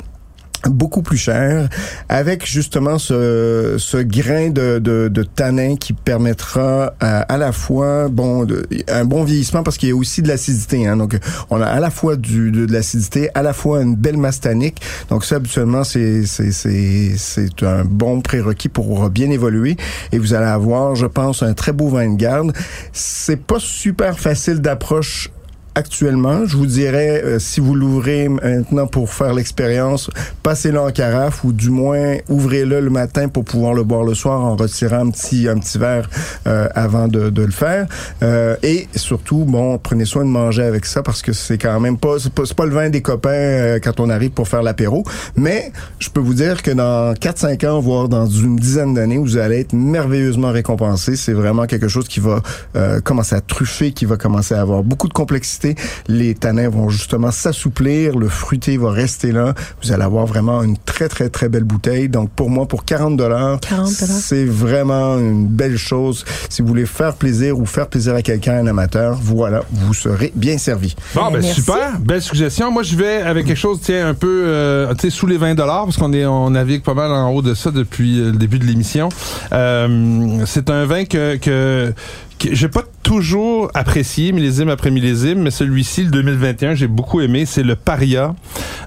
beaucoup 0.69 1.01
plus 1.01 1.17
cher, 1.17 1.69
avec 2.09 2.45
justement 2.45 2.97
ce, 2.97 3.75
ce 3.77 3.97
grain 3.97 4.49
de, 4.49 4.79
de, 4.79 5.07
de 5.07 5.23
tanin 5.23 5.75
qui 5.77 5.93
permettra 5.93 6.93
à, 6.99 7.21
à 7.21 7.37
la 7.37 7.51
fois 7.51 8.09
bon 8.09 8.43
de- 8.45 8.67
un 8.89 9.05
bon 9.05 9.23
vieillissement 9.23 9.63
parce 9.63 9.77
qu'il 9.77 9.89
y 9.89 9.91
a 9.91 9.95
aussi 9.95 10.21
de 10.21 10.27
l'acidité. 10.27 10.87
Hein, 10.87 10.97
donc 10.97 11.17
on 11.49 11.61
a 11.61 11.65
à 11.65 11.79
la 11.79 11.89
fois 11.89 12.15
du, 12.15 12.51
de, 12.51 12.65
de 12.65 12.73
l'acidité, 12.73 13.29
à 13.35 13.41
la 13.41 13.53
fois 13.53 13.81
une 13.81 13.95
belle 13.95 14.17
masse 14.17 14.41
tannique. 14.41 14.81
Donc 15.09 15.23
ça 15.25 15.35
habituellement 15.35 15.83
c'est 15.83 16.25
c'est 16.25 16.51
c'est 16.51 17.13
c'est 17.17 17.63
un 17.63 17.85
bon 17.85 18.21
prérequis 18.21 18.69
pour 18.69 19.09
bien 19.09 19.29
évoluer 19.29 19.77
et 20.11 20.19
vous 20.19 20.33
allez 20.33 20.45
avoir, 20.47 20.95
je 20.95 21.05
pense, 21.05 21.43
un 21.43 21.53
très 21.53 21.71
beau 21.71 21.87
vin 21.89 22.09
de 22.09 22.17
garde. 22.17 22.53
C'est 22.91 23.41
pas 23.41 23.59
super 23.59 24.19
facile 24.19 24.59
d'approche 24.59 25.29
actuellement. 25.75 26.45
Je 26.45 26.57
vous 26.57 26.65
dirais, 26.65 27.21
euh, 27.23 27.39
si 27.39 27.59
vous 27.59 27.75
l'ouvrez 27.75 28.29
maintenant 28.29 28.87
pour 28.87 29.13
faire 29.13 29.33
l'expérience, 29.33 30.09
passez-le 30.43 30.79
en 30.79 30.91
carafe 30.91 31.43
ou 31.43 31.53
du 31.53 31.69
moins 31.69 32.17
ouvrez-le 32.27 32.79
le 32.81 32.89
matin 32.89 33.27
pour 33.27 33.45
pouvoir 33.45 33.73
le 33.73 33.83
boire 33.83 34.03
le 34.03 34.13
soir 34.13 34.41
en 34.41 34.55
retirant 34.55 35.07
un 35.07 35.11
petit 35.11 35.47
un 35.47 35.57
petit 35.57 35.77
verre 35.77 36.09
euh, 36.47 36.67
avant 36.75 37.07
de, 37.07 37.29
de 37.29 37.41
le 37.41 37.51
faire. 37.51 37.87
Euh, 38.23 38.55
et 38.63 38.87
surtout, 38.95 39.45
bon, 39.45 39.77
prenez 39.77 40.05
soin 40.05 40.25
de 40.25 40.29
manger 40.29 40.63
avec 40.63 40.85
ça 40.85 41.03
parce 41.03 41.21
que 41.21 41.33
c'est 41.33 41.57
quand 41.57 41.79
même 41.79 41.97
pas 41.97 42.19
c'est 42.19 42.33
pas, 42.33 42.43
pas 42.55 42.65
le 42.65 42.73
vin 42.73 42.89
des 42.89 43.01
copains 43.01 43.29
euh, 43.29 43.79
quand 43.81 43.99
on 43.99 44.09
arrive 44.09 44.31
pour 44.31 44.47
faire 44.47 44.63
l'apéro. 44.63 45.03
Mais 45.35 45.71
je 45.99 46.09
peux 46.09 46.19
vous 46.19 46.33
dire 46.33 46.61
que 46.63 46.71
dans 46.71 47.13
4-5 47.13 47.67
ans, 47.67 47.79
voire 47.79 48.09
dans 48.09 48.27
une 48.27 48.55
dizaine 48.55 48.93
d'années, 48.93 49.17
vous 49.17 49.37
allez 49.37 49.61
être 49.61 49.73
merveilleusement 49.73 50.51
récompensé. 50.51 51.15
C'est 51.15 51.33
vraiment 51.33 51.65
quelque 51.65 51.87
chose 51.87 52.07
qui 52.07 52.19
va 52.19 52.41
euh, 52.75 52.99
commencer 53.01 53.35
à 53.35 53.41
truffer, 53.41 53.91
qui 53.91 54.05
va 54.05 54.17
commencer 54.17 54.55
à 54.55 54.61
avoir 54.61 54.83
beaucoup 54.83 55.07
de 55.07 55.13
complexité. 55.13 55.58
Les 56.07 56.35
tanins 56.35 56.69
vont 56.69 56.89
justement 56.89 57.31
s'assouplir, 57.31 58.17
le 58.17 58.27
fruité 58.29 58.77
va 58.77 58.91
rester 58.91 59.31
là. 59.31 59.53
Vous 59.83 59.91
allez 59.91 60.03
avoir 60.03 60.25
vraiment 60.25 60.63
une 60.63 60.77
très 60.77 61.07
très 61.09 61.29
très 61.29 61.49
belle 61.49 61.63
bouteille. 61.63 62.09
Donc 62.09 62.29
pour 62.31 62.49
moi, 62.49 62.67
pour 62.67 62.85
40 62.85 63.17
dollars, 63.17 63.59
40 63.59 63.87
c'est 63.89 64.45
vraiment 64.45 65.17
une 65.17 65.47
belle 65.47 65.77
chose. 65.77 66.25
Si 66.49 66.61
vous 66.61 66.67
voulez 66.67 66.85
faire 66.85 67.15
plaisir 67.15 67.57
ou 67.57 67.65
faire 67.65 67.87
plaisir 67.87 68.15
à 68.15 68.21
quelqu'un, 68.21 68.59
un 68.59 68.67
amateur, 68.67 69.17
voilà, 69.21 69.63
vous 69.71 69.93
serez 69.93 70.31
bien 70.35 70.57
servi. 70.57 70.95
Bon, 71.15 71.25
Ben, 71.31 71.39
merci. 71.41 71.61
super, 71.61 71.99
belle 71.99 72.21
suggestion. 72.21 72.71
Moi, 72.71 72.83
je 72.83 72.95
vais 72.95 73.21
avec 73.21 73.45
quelque 73.45 73.57
chose, 73.57 73.79
tiens, 73.81 74.07
un 74.07 74.13
peu, 74.13 74.43
euh, 74.45 74.93
tu 74.95 75.01
sais, 75.01 75.09
sous 75.09 75.27
les 75.27 75.37
20 75.37 75.55
dollars, 75.55 75.85
parce 75.85 75.97
qu'on 75.97 76.13
est, 76.13 76.25
on 76.25 76.49
navigue 76.51 76.83
pas 76.83 76.93
mal 76.93 77.11
en 77.11 77.31
haut 77.31 77.41
de 77.41 77.53
ça 77.53 77.71
depuis 77.71 78.19
euh, 78.19 78.31
le 78.31 78.37
début 78.37 78.59
de 78.59 78.65
l'émission. 78.65 79.09
Euh, 79.53 80.43
c'est 80.45 80.69
un 80.69 80.85
vin 80.85 81.05
que, 81.05 81.37
que, 81.37 81.93
que 82.39 82.53
j'ai 82.55 82.67
pas 82.67 82.83
toujours 83.03 83.69
apprécié, 83.73 84.31
millésime 84.31 84.69
après 84.69 84.91
millésime, 84.91 85.39
mais 85.41 85.51
celui-ci, 85.51 86.03
le 86.03 86.09
2021, 86.11 86.75
j'ai 86.75 86.87
beaucoup 86.87 87.21
aimé. 87.21 87.45
C'est 87.45 87.63
le 87.63 87.75
Paria, 87.75 88.35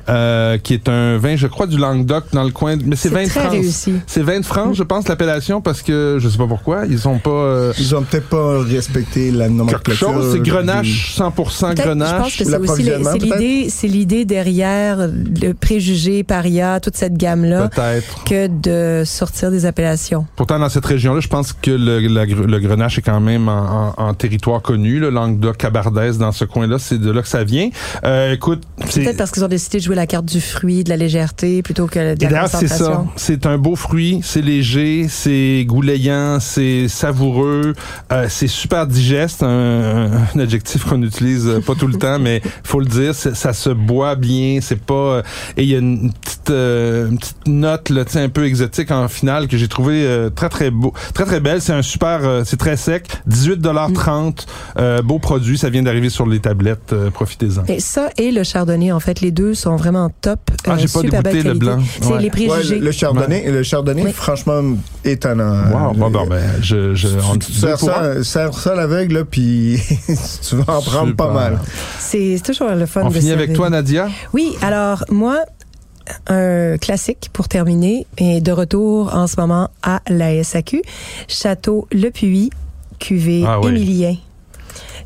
euh, 0.09 0.59
qui 0.59 0.75
est 0.75 0.89
un 0.89 1.17
vin, 1.19 1.37
je 1.37 1.47
crois, 1.47 1.67
du 1.67 1.77
Languedoc 1.77 2.25
dans 2.33 2.45
le 2.45 2.51
coin, 2.51 2.77
de- 2.77 2.85
mais 2.85 2.97
c'est 2.97 3.09
C'est 3.09 3.15
20 3.15 3.25
de 3.25 3.29
très 3.29 3.41
France. 3.41 3.53
réussi. 3.53 3.93
C'est 4.07 4.23
20 4.23 4.41
de 4.41 4.45
France, 4.45 4.77
je 4.77 4.83
pense, 4.83 5.09
l'appellation, 5.09 5.61
parce 5.61 5.83
que 5.83 6.19
je 6.21 6.29
sais 6.29 6.39
pas 6.39 6.47
pourquoi, 6.47 6.87
ils 6.89 6.99
sont 6.99 7.19
pas. 7.19 7.31
euh, 7.31 7.73
Ils 7.79 7.95
ont 7.95 8.03
peut-être 8.03 8.29
pas 8.29 8.61
respecté 8.63 9.31
la 9.31 9.45
quelque 9.47 9.57
nomenclature. 9.57 9.95
chose, 9.97 10.33
c'est 10.33 10.41
Grenache, 10.43 11.15
100% 11.17 11.69
Peut-être, 11.75 11.85
Grenache. 11.87 12.11
Je 12.11 12.17
pense 12.23 12.37
que 12.37 12.45
c'est 12.45 12.57
aussi 12.59 12.85
c'est 13.05 13.19
l'idée, 13.19 13.67
c'est 13.71 13.89
l'idée 13.89 14.25
derrière 14.25 14.99
le 15.09 15.53
préjugé, 15.55 16.23
paria, 16.23 16.81
toute 16.81 16.97
cette 16.97 17.17
gamme-là, 17.17 17.69
Peut-être. 17.69 18.25
que 18.25 18.47
de 18.49 19.05
sortir 19.05 19.51
des 19.51 19.67
appellations. 19.67 20.27
Pourtant, 20.37 20.59
dans 20.59 20.69
cette 20.69 20.87
région-là, 20.87 21.21
je 21.21 21.29
pense 21.29 21.53
que 21.53 21.71
le, 21.71 22.01
la 22.09 22.27
gre- 22.27 22.47
le 22.47 22.59
grenache 22.61 22.99
est 22.99 23.03
quand 23.03 23.21
même 23.21 23.49
en, 23.49 23.95
en- 23.97 24.12
en 24.13 24.15
territoire 24.15 24.63
connu. 24.63 24.99
Le 24.99 25.11
Languedoc, 25.11 25.57
Cabardès, 25.57 26.13
dans 26.19 26.33
ce 26.33 26.45
coin-là, 26.45 26.79
c'est 26.79 26.99
de 26.99 27.11
là 27.11 27.23
que 27.23 27.29
ça 27.29 27.45
vient. 27.45 27.71
Euh, 28.05 28.35
écoute, 28.35 28.63
c'est... 28.89 29.03
Peut-être 29.03 29.17
parce 29.17 29.31
qu'ils 29.31 29.45
ont 29.45 29.49
décidé 29.49 29.79
de 29.79 29.83
jouer 29.83 29.97
la 29.97 30.07
carte 30.07 30.27
du 30.27 30.41
fruit, 30.41 30.85
de 30.85 30.91
la 30.91 30.97
légèreté, 30.97 31.63
plutôt 31.63 31.87
que 31.87 32.15
de 32.15 32.27
la 32.27 32.47
c'est 32.49 32.69
ça. 32.69 33.05
C'est 33.17 33.47
un 33.47 33.59
beau 33.59 33.77
fruit, 33.77 34.21
c'est 34.23 34.43
léger, 34.43 35.07
c'est 35.09 35.65
goulayant, 35.67 36.39
c'est 36.41 36.89
savoureux, 36.89 37.75
euh, 38.13 38.27
c'est 38.29 38.47
super 38.49 38.87
digeste, 38.87 39.43
un, 39.43 40.11
un 40.35 40.39
adjectif 40.39 40.85
qu'on 40.85 41.03
utilise 41.03 41.47
euh, 41.47 41.61
pas 41.61 41.75
tout 41.75 41.87
le 41.87 41.95
temps, 41.95 42.19
mais 42.19 42.43
faut 42.65 42.81
le 42.81 42.87
dire, 42.87 43.15
ça 43.15 43.53
se 43.53 43.71
boit 43.71 44.15
bien, 44.17 44.59
c'est 44.61 44.81
pas... 44.81 44.95
euh, 44.95 45.23
et 45.57 45.63
il 45.63 45.69
y 45.69 45.75
a 45.75 45.79
une 45.79 46.13
petite, 46.13 46.51
euh, 46.51 47.09
une 47.09 47.19
petite 47.19 47.47
note 47.47 47.91
là, 47.91 48.05
un 48.15 48.29
peu 48.29 48.45
exotique 48.45 48.91
en 48.91 49.09
finale 49.09 49.49
que 49.49 49.57
j'ai 49.57 49.69
trouvé 49.69 50.05
euh, 50.05 50.31
très 50.31 50.49
très 50.49 50.71
beau, 50.71 50.93
très 51.15 51.25
très 51.25 51.41
belle. 51.41 51.61
C'est 51.61 51.73
un 51.73 51.83
super, 51.83 52.21
euh, 52.25 52.43
c'est 52.45 52.57
très 52.57 52.77
sec, 52.77 53.07
18,30 53.29 53.92
4,30. 53.95 54.47
Euh, 54.79 55.03
beau 55.03 55.19
produit, 55.19 55.59
ça 55.59 55.71
vient 55.71 55.83
d'arriver 55.83 56.09
sur 56.11 56.27
les 56.27 56.41
tablettes. 56.41 56.93
euh, 56.93 57.11
Profitez-en. 57.11 57.65
Et 57.69 57.81
ça 57.81 58.11
et 58.19 58.31
le 58.33 58.43
chardonnay, 58.45 58.93
en 58.93 59.01
fait, 59.01 59.21
les 59.21 59.31
deux 59.31 59.55
sont 59.55 59.77
vraiment 59.77 60.11
top. 60.21 60.41
Ah, 60.67 60.77
j'ai 60.79 60.89
pas 60.89 61.01
super 61.01 61.23
dégoûté 61.23 61.43
le 61.49 61.55
blanc. 61.55 61.79
C'est 62.01 62.07
Ouais. 62.07 62.19
les 62.19 62.25
Ouais, 62.25 62.31
préjugés. 62.31 62.79
le, 62.79 62.85
le 62.87 62.93
chardonnay, 62.93 63.51
le 63.51 63.63
chardonnay 63.63 64.03
Oui. 64.05 64.13
franchement, 64.13 64.63
étonnant. 65.05 65.65
Wow, 65.71 65.95
bon, 65.95 66.11
bon, 66.11 66.27
ben, 66.27 66.43
je, 66.63 66.95
je, 66.95 67.09
on- 67.31 67.37
tu 67.37 67.53
sers 67.53 67.79
ça, 67.79 68.23
sers 68.23 68.55
ça 68.55 68.73
à 68.73 68.77
l'aveugle, 68.77 69.15
là, 69.15 69.25
puis 69.25 69.79
tu 70.49 70.57
vas 70.57 70.77
en 70.77 70.83
prendre 70.83 71.09
Super. 71.09 71.27
pas 71.29 71.33
mal. 71.33 71.59
C'est 71.99 72.41
toujours 72.45 72.71
le 72.71 72.87
fun 72.87 73.03
On 73.05 73.09
de 73.09 73.15
finit 73.15 73.33
avec 73.33 73.53
toi, 73.53 73.71
Nadia? 73.71 74.09
Oui, 74.33 74.55
alors 74.63 75.05
moi, 75.11 75.39
un 76.29 76.77
classique 76.79 77.31
pour 77.33 77.49
terminer, 77.49 78.07
et 78.19 78.41
de 78.41 78.53
retour 78.53 79.15
en 79.15 79.27
ce 79.27 79.41
moment 79.41 79.71
à 79.83 80.01
la 80.09 80.43
SAQ, 80.43 80.83
Château 81.29 81.87
Le 81.93 82.11
Puy, 82.11 82.51
cuvée 83.03 83.45
Ah 83.47 83.61
oui. 83.61 83.69
Émilien 83.69 84.17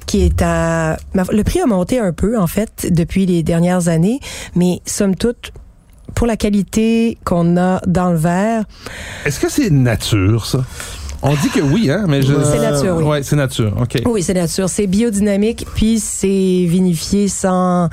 qui 0.07 0.23
est 0.23 0.41
à... 0.41 0.97
Le 1.15 1.43
prix 1.43 1.61
a 1.61 1.67
monté 1.67 1.99
un 1.99 2.13
peu, 2.13 2.39
en 2.39 2.47
fait, 2.47 2.87
depuis 2.91 3.27
les 3.27 3.43
dernières 3.43 3.89
années, 3.89 4.21
mais 4.55 4.81
somme 4.87 5.17
toute, 5.17 5.53
pour 6.15 6.29
la 6.29 6.37
qualité 6.37 7.19
qu'on 7.25 7.57
a 7.57 7.81
dans 7.89 8.11
le 8.11 8.17
verre, 8.17 8.65
Est-ce 9.25 9.41
que 9.41 9.49
c'est 9.51 9.71
nature, 9.71 10.47
ça? 10.47 10.65
On 11.29 11.35
dit 11.35 11.49
que 11.49 11.61
oui, 11.61 11.91
hein? 11.91 12.05
Mais 12.09 12.23
je... 12.23 12.33
C'est 12.45 12.61
nature, 12.61 12.97
oui. 12.97 13.05
Ouais, 13.05 13.23
c'est 13.23 13.37
nature. 13.37 13.73
OK. 13.81 14.01
Oui, 14.07 14.23
c'est 14.23 14.35
nature. 14.35 14.69
C'est 14.69 14.87
biodynamique, 14.87 15.67
puis 15.75 15.99
c'est 15.99 16.29
vinifié 16.69 17.27
sans, 17.29 17.89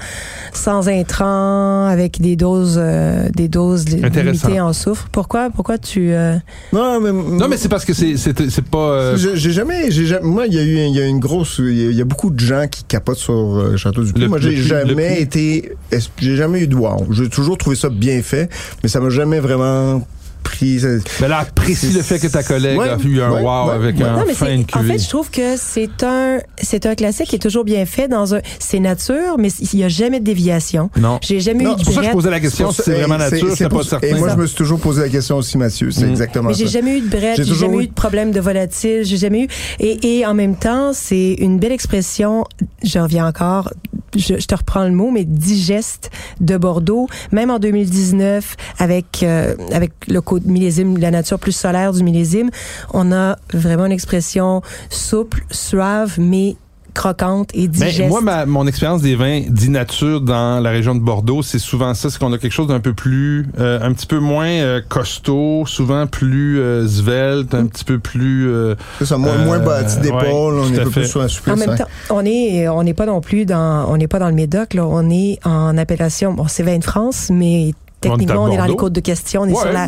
sans 0.54 0.88
intrants, 0.88 1.88
avec 1.88 2.22
des 2.22 2.36
doses, 2.36 2.80
euh, 2.82 3.30
des 3.36 3.48
doses 3.48 3.88
limitées 3.90 4.62
en 4.62 4.72
soufre. 4.74 5.08
Pourquoi, 5.12 5.50
pourquoi 5.50 5.78
tu... 5.78 6.12
euh, 6.12 6.36
Non, 6.74 7.00
mais, 7.02 7.12
Non, 7.12 7.48
mais 7.48 7.58
c'est 7.58 7.70
parce 7.70 7.86
que 7.86 7.94
c'est 7.94 8.62
pas. 8.70 8.78
euh, 8.78 9.18
J'ai 9.18 9.52
jamais, 9.52 9.90
j'ai 9.90 10.06
jamais, 10.06 10.26
moi, 10.26 10.46
il 10.48 10.54
y 10.54 10.60
a 10.60 10.64
eu, 10.64 10.78
il 10.78 10.96
y 10.96 11.02
a 11.02 11.06
une 11.08 11.20
grosse, 11.20 11.58
il 11.60 11.74
y 11.78 11.88
a- 11.88 11.90
il 11.90 11.98
y, 11.98 12.02
a 12.02 12.06
beaucoup 12.06 12.30
de 12.30 12.40
gens 12.40 12.68
qui 12.70 12.84
capotent 12.84 13.18
sur 13.18 13.34
euh, 13.34 13.78
Château 13.78 14.04
du 14.04 14.14
Puy. 14.14 14.28
Moi, 14.28 14.40
j'ai 14.40 14.56
jamais 14.58 15.20
été, 15.22 15.74
j'ai 16.20 16.36
jamais 16.36 16.62
eu 16.62 16.68
de 16.68 16.76
wow. 16.76 17.08
J'ai 17.12 17.30
toujours 17.30 17.58
trouvé 17.58 17.76
ça 17.76 17.90
bien 17.90 18.22
fait, 18.22 18.50
mais 18.84 18.90
ça 18.90 19.00
m'a 19.00 19.10
jamais 19.10 19.40
vraiment 19.40 20.02
pris. 20.44 20.82
Mais 21.22 21.28
là, 21.28 21.40
apprécie 21.40 21.92
le 21.92 22.02
fait 22.02 22.20
que 22.20 22.28
ta 22.28 22.44
collègue 22.44 22.78
Ouais, 22.78 22.90
a 22.90 22.98
eu 23.04 23.22
un 23.22 23.32
ouais, 23.32 23.42
wow 23.42 23.68
ouais, 23.68 23.74
avec 23.74 23.98
ouais. 23.98 24.04
un 24.04 24.18
Non, 24.18 24.24
mais 24.28 24.34
fin 24.34 24.46
c'est, 24.48 24.58
de 24.58 24.62
en 24.62 24.64
cuvée. 24.66 24.94
fait, 24.94 25.00
je 25.04 25.10
trouve 25.10 25.30
que 25.32 25.56
c'est 25.58 26.04
un, 26.04 26.40
c'est 26.62 26.86
un 26.86 26.96
classique 26.96 27.28
qui 27.30 27.36
est 27.36 27.40
toujours 27.40 27.64
bien 27.64 27.86
fait 27.86 28.08
dans 28.08 28.36
un, 28.36 28.40
c'est 28.60 28.80
nature, 28.80 29.38
mais 29.40 29.50
il 29.74 29.78
n'y 29.78 29.84
a 29.84 29.90
jamais 29.90 30.20
de 30.20 30.26
déviation. 30.26 30.90
Non. 31.00 31.20
J'ai 31.22 31.40
jamais 31.40 31.64
Non, 31.64 31.72
eu 31.72 31.74
C'est 31.74 31.80
de 31.80 31.86
pour 31.86 31.94
ça 31.96 32.02
que 32.02 32.08
je 32.08 32.12
posais 32.12 32.30
la 32.30 32.40
question 32.40 32.72
si 32.72 32.82
c'est 32.84 32.94
vraiment 32.94 33.18
nature, 33.18 33.48
c'est 33.56 33.64
pas 33.66 33.70
pour- 33.70 33.84
certain. 33.84 34.08
Et 34.08 34.14
moi, 34.14 34.30
je 34.30 34.36
me 34.36 34.46
suis 34.46 34.56
toujours 34.58 34.80
posé 34.80 35.02
la 35.02 35.10
question 35.10 35.38
aussi, 35.38 35.58
Mathieu. 35.58 35.92
C'est 35.92 36.06
Mm. 36.06 36.10
exactement 36.12 36.50
Mais 36.50 36.54
ça. 36.54 36.60
j'ai 36.60 36.68
jamais 36.68 36.98
eu 36.98 37.02
de 37.02 37.08
brette, 37.10 37.38
J'ai 37.44 37.56
jamais 37.56 37.78
eu- 37.78 37.84
eu 37.84 37.88
de 37.88 37.94
problème 37.94 38.32
de 38.32 38.40
volatile, 38.40 39.02
j'ai 39.04 39.18
jamais 39.18 39.44
eu. 39.44 39.48
Et, 39.80 40.20
et 40.20 40.26
en 40.26 40.34
même 40.34 40.56
temps, 40.56 40.92
c'est 40.94 41.34
une 41.40 41.60
belle 41.60 41.72
expression. 41.72 42.44
Je 42.84 43.00
reviens 43.00 43.28
encore. 43.28 43.72
Je, 44.16 44.36
je 44.40 44.46
te 44.46 44.54
reprends 44.56 44.84
le 44.84 44.92
mot, 44.92 45.10
mais 45.12 45.24
digeste 45.26 46.12
de 46.40 46.58
Bordeaux. 46.58 47.08
Même 47.32 47.50
en 47.50 47.58
2019, 47.60 48.56
avec 48.78 49.24
euh, 49.24 49.56
avec 49.72 49.92
le 50.08 50.22
millésime, 50.40 50.98
la 50.98 51.12
nature 51.12 51.40
plus 51.40 51.52
solaire 51.52 51.94
du 51.94 52.04
millésime, 52.04 52.50
on 52.94 53.12
a 53.12 53.38
vraiment 53.54 53.86
une 53.86 53.92
expression 53.92 54.62
souple, 54.90 55.44
suave, 55.52 56.16
mais 56.20 56.56
croquante 56.94 57.50
et 57.56 57.68
digeste. 57.68 57.98
Mais 58.02 58.08
moi, 58.08 58.22
ma, 58.22 58.46
mon 58.46 58.68
expérience 58.68 59.02
des 59.02 59.16
vins 59.16 59.42
dits 59.48 59.70
nature 59.72 60.22
dans 60.22 60.60
la 60.60 60.70
région 60.70 60.94
de 60.94 61.00
Bordeaux, 61.00 61.42
c'est 61.42 61.58
souvent 61.58 61.96
ça, 61.96 62.12
c'est 62.12 62.20
qu'on 62.20 62.32
a 62.34 62.38
quelque 62.38 62.52
chose 62.52 62.68
d'un 62.68 62.80
peu 62.80 62.94
plus, 62.94 63.48
euh, 63.60 63.80
un 63.82 63.94
petit 63.94 64.06
peu 64.06 64.20
moins 64.20 64.46
euh, 64.46 64.80
costaud, 64.88 65.64
souvent 65.66 66.06
plus 66.06 66.60
euh, 66.60 66.88
svelte, 66.88 67.56
un 67.56 67.66
petit 67.66 67.84
peu 67.84 67.98
plus. 67.98 68.48
euh, 68.48 68.76
C'est 69.00 69.08
ça, 69.08 69.18
moins, 69.18 69.32
Euh, 69.34 69.44
moins 69.46 69.58
bâti 69.58 70.02
d'épaule, 70.02 70.54
ouais, 70.54 70.62
on 70.70 70.74
est 70.76 70.80
un 70.82 70.84
peu 70.84 71.02
fait. 71.02 71.10
plus. 71.42 71.52
En 71.52 71.56
même 71.56 71.76
temps, 71.76 71.88
on 72.12 72.24
est 72.26 72.68
on 72.68 72.84
n'est 72.84 72.94
pas 72.94 73.08
non 73.08 73.22
plus 73.22 73.46
dans 73.48 73.86
on 73.90 73.98
n'est 73.98 74.08
pas 74.08 74.20
dans 74.20 74.30
le 74.30 74.36
Médoc 74.36 74.76
là, 74.76 74.86
on 74.86 75.10
est 75.10 75.40
en 75.46 75.76
appellation 75.80 76.34
bon 76.36 76.46
c'est 76.48 76.62
vin 76.62 76.78
de 76.78 76.84
France 76.84 77.32
mais 77.34 77.74
techniquement 78.10 78.44
on 78.44 78.52
est, 78.52 78.58
dans 78.58 78.66
les 78.66 78.76
côtes 78.76 78.94
de 78.94 79.00
question, 79.00 79.42
on 79.42 79.46
est 79.48 79.52
ouais, 79.54 79.60
sur 79.60 79.72
la 79.72 79.88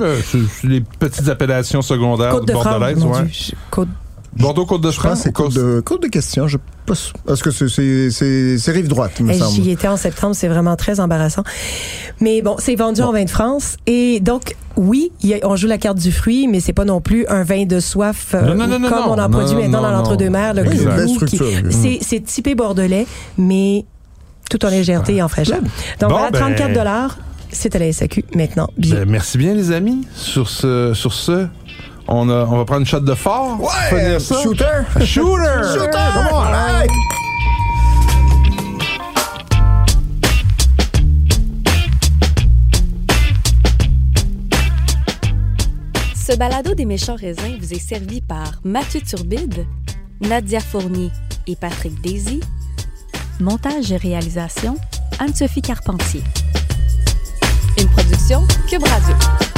les 0.63 0.81
petites 0.99 1.29
appellations 1.29 1.81
secondaires 1.81 2.31
côte 2.31 2.47
de 2.47 2.51
France. 2.53 2.65
bordelaises. 2.65 3.03
mon 3.03 3.13
ouais. 3.13 3.23
Dieu, 3.25 3.55
côte- 3.71 3.87
Bordeaux, 4.37 4.65
Côte 4.65 4.81
de 4.81 4.91
Je 4.91 4.99
pense 4.99 5.11
que 5.19 5.23
c'est 5.23 5.31
côte 5.31 5.53
de, 5.53 5.79
côte 5.79 6.01
de 6.03 6.09
question. 6.09 6.45
Je 6.49 6.57
pas 6.85 6.93
sûr. 6.93 7.13
Parce 7.25 7.41
que 7.41 7.51
c'est- 7.51 8.71
rive 8.71 8.89
droite, 8.89 9.13
il 9.19 9.25
me 9.27 9.31
Hey, 9.31 9.39
semble. 9.39 9.53
J'y 9.63 9.71
étais 9.71 9.87
en 9.87 9.95
septembre, 9.95 10.35
c'est 10.35 10.49
vraiment 10.49 10.75
très 10.75 10.99
embarrassant. 10.99 11.43
Mais 12.19 12.41
bon, 12.41 12.57
c'est 12.59 12.75
vendu 12.75 13.01
en 13.01 13.13
vin 13.13 13.23
de 13.23 13.29
France. 13.29 13.77
Et 13.87 14.19
donc, 14.19 14.57
oui, 14.75 15.13
il 15.21 15.29
y 15.29 15.35
a- 15.35 15.39
on 15.47 15.55
joue 15.55 15.67
la 15.67 15.77
carte 15.77 15.97
du 15.99 16.11
fruit, 16.11 16.49
mais 16.49 16.59
c'est 16.59 16.73
pas 16.73 16.83
non 16.83 16.99
plus 16.99 17.25
un 17.27 17.43
vin 17.43 17.63
de 17.65 17.79
soif 17.79 18.33
euh, 18.35 18.41
Non, 18.41 18.55
non, 18.55 18.67
non, 18.67 18.79
non, 18.79 18.89
comme 18.89 19.05
on 19.07 19.11
en 19.13 19.15
Non, 19.15 19.29
produit 19.29 19.55
maintenant 19.55 19.81
non, 19.81 19.87
dans 19.89 19.91
l'entre-deux-mers. 19.99 20.53
Le 20.53 20.63
Oui, 20.63 21.99
c'est 22.01 22.19
typé 22.25 22.55
bordelais, 22.55 23.07
mais 23.37 23.85
tout 24.49 24.63
en 24.65 24.69
légèreté 24.69 25.15
et 25.15 25.21
en 25.21 25.29
fraîcheur. 25.29 25.59
Donc 26.01 26.09
Bon, 26.09 26.15
voilà, 26.17 26.31
ben- 26.31 26.39
34 26.39 26.73
dollars. 26.73 27.17
C'est 27.57 27.73
à 27.75 27.79
la 27.79 27.91
SAQ 27.91 28.25
maintenant. 28.35 28.69
Bien. 28.77 28.95
Ben, 28.95 29.09
merci 29.09 29.37
bien, 29.37 29.53
les 29.53 29.71
amis. 29.71 30.05
Sur 30.13 30.49
ce, 30.49 30.93
sur 30.93 31.13
ce, 31.13 31.47
on, 32.07 32.29
a, 32.29 32.45
on 32.45 32.57
va 32.57 32.65
prendre 32.65 32.81
une 32.81 32.85
shot 32.85 32.99
de 32.99 33.15
fort. 33.15 33.59
Ouais, 33.61 34.19
ça. 34.19 34.41
shooter! 34.43 34.83
Shooter! 35.03 35.61
Shooter! 35.73 35.91
Come 36.13 36.27
on. 36.33 36.45
Ce 46.13 46.35
balado 46.37 46.75
des 46.75 46.85
méchants 46.85 47.15
raisins 47.15 47.57
vous 47.59 47.73
est 47.73 47.79
servi 47.79 48.19
par 48.19 48.59
Mathieu 48.65 48.99
Turbide, 48.99 49.65
Nadia 50.21 50.59
Fournier 50.59 51.09
et 51.47 51.55
Patrick 51.55 52.01
Daisy. 52.01 52.41
Montage 53.39 53.91
et 53.93 53.97
réalisation, 53.97 54.75
Anne-Sophie 55.19 55.61
Carpentier. 55.61 56.21
Une 58.27 58.47
production 58.47 58.47
Cube 58.67 58.83
Radio. 58.83 59.54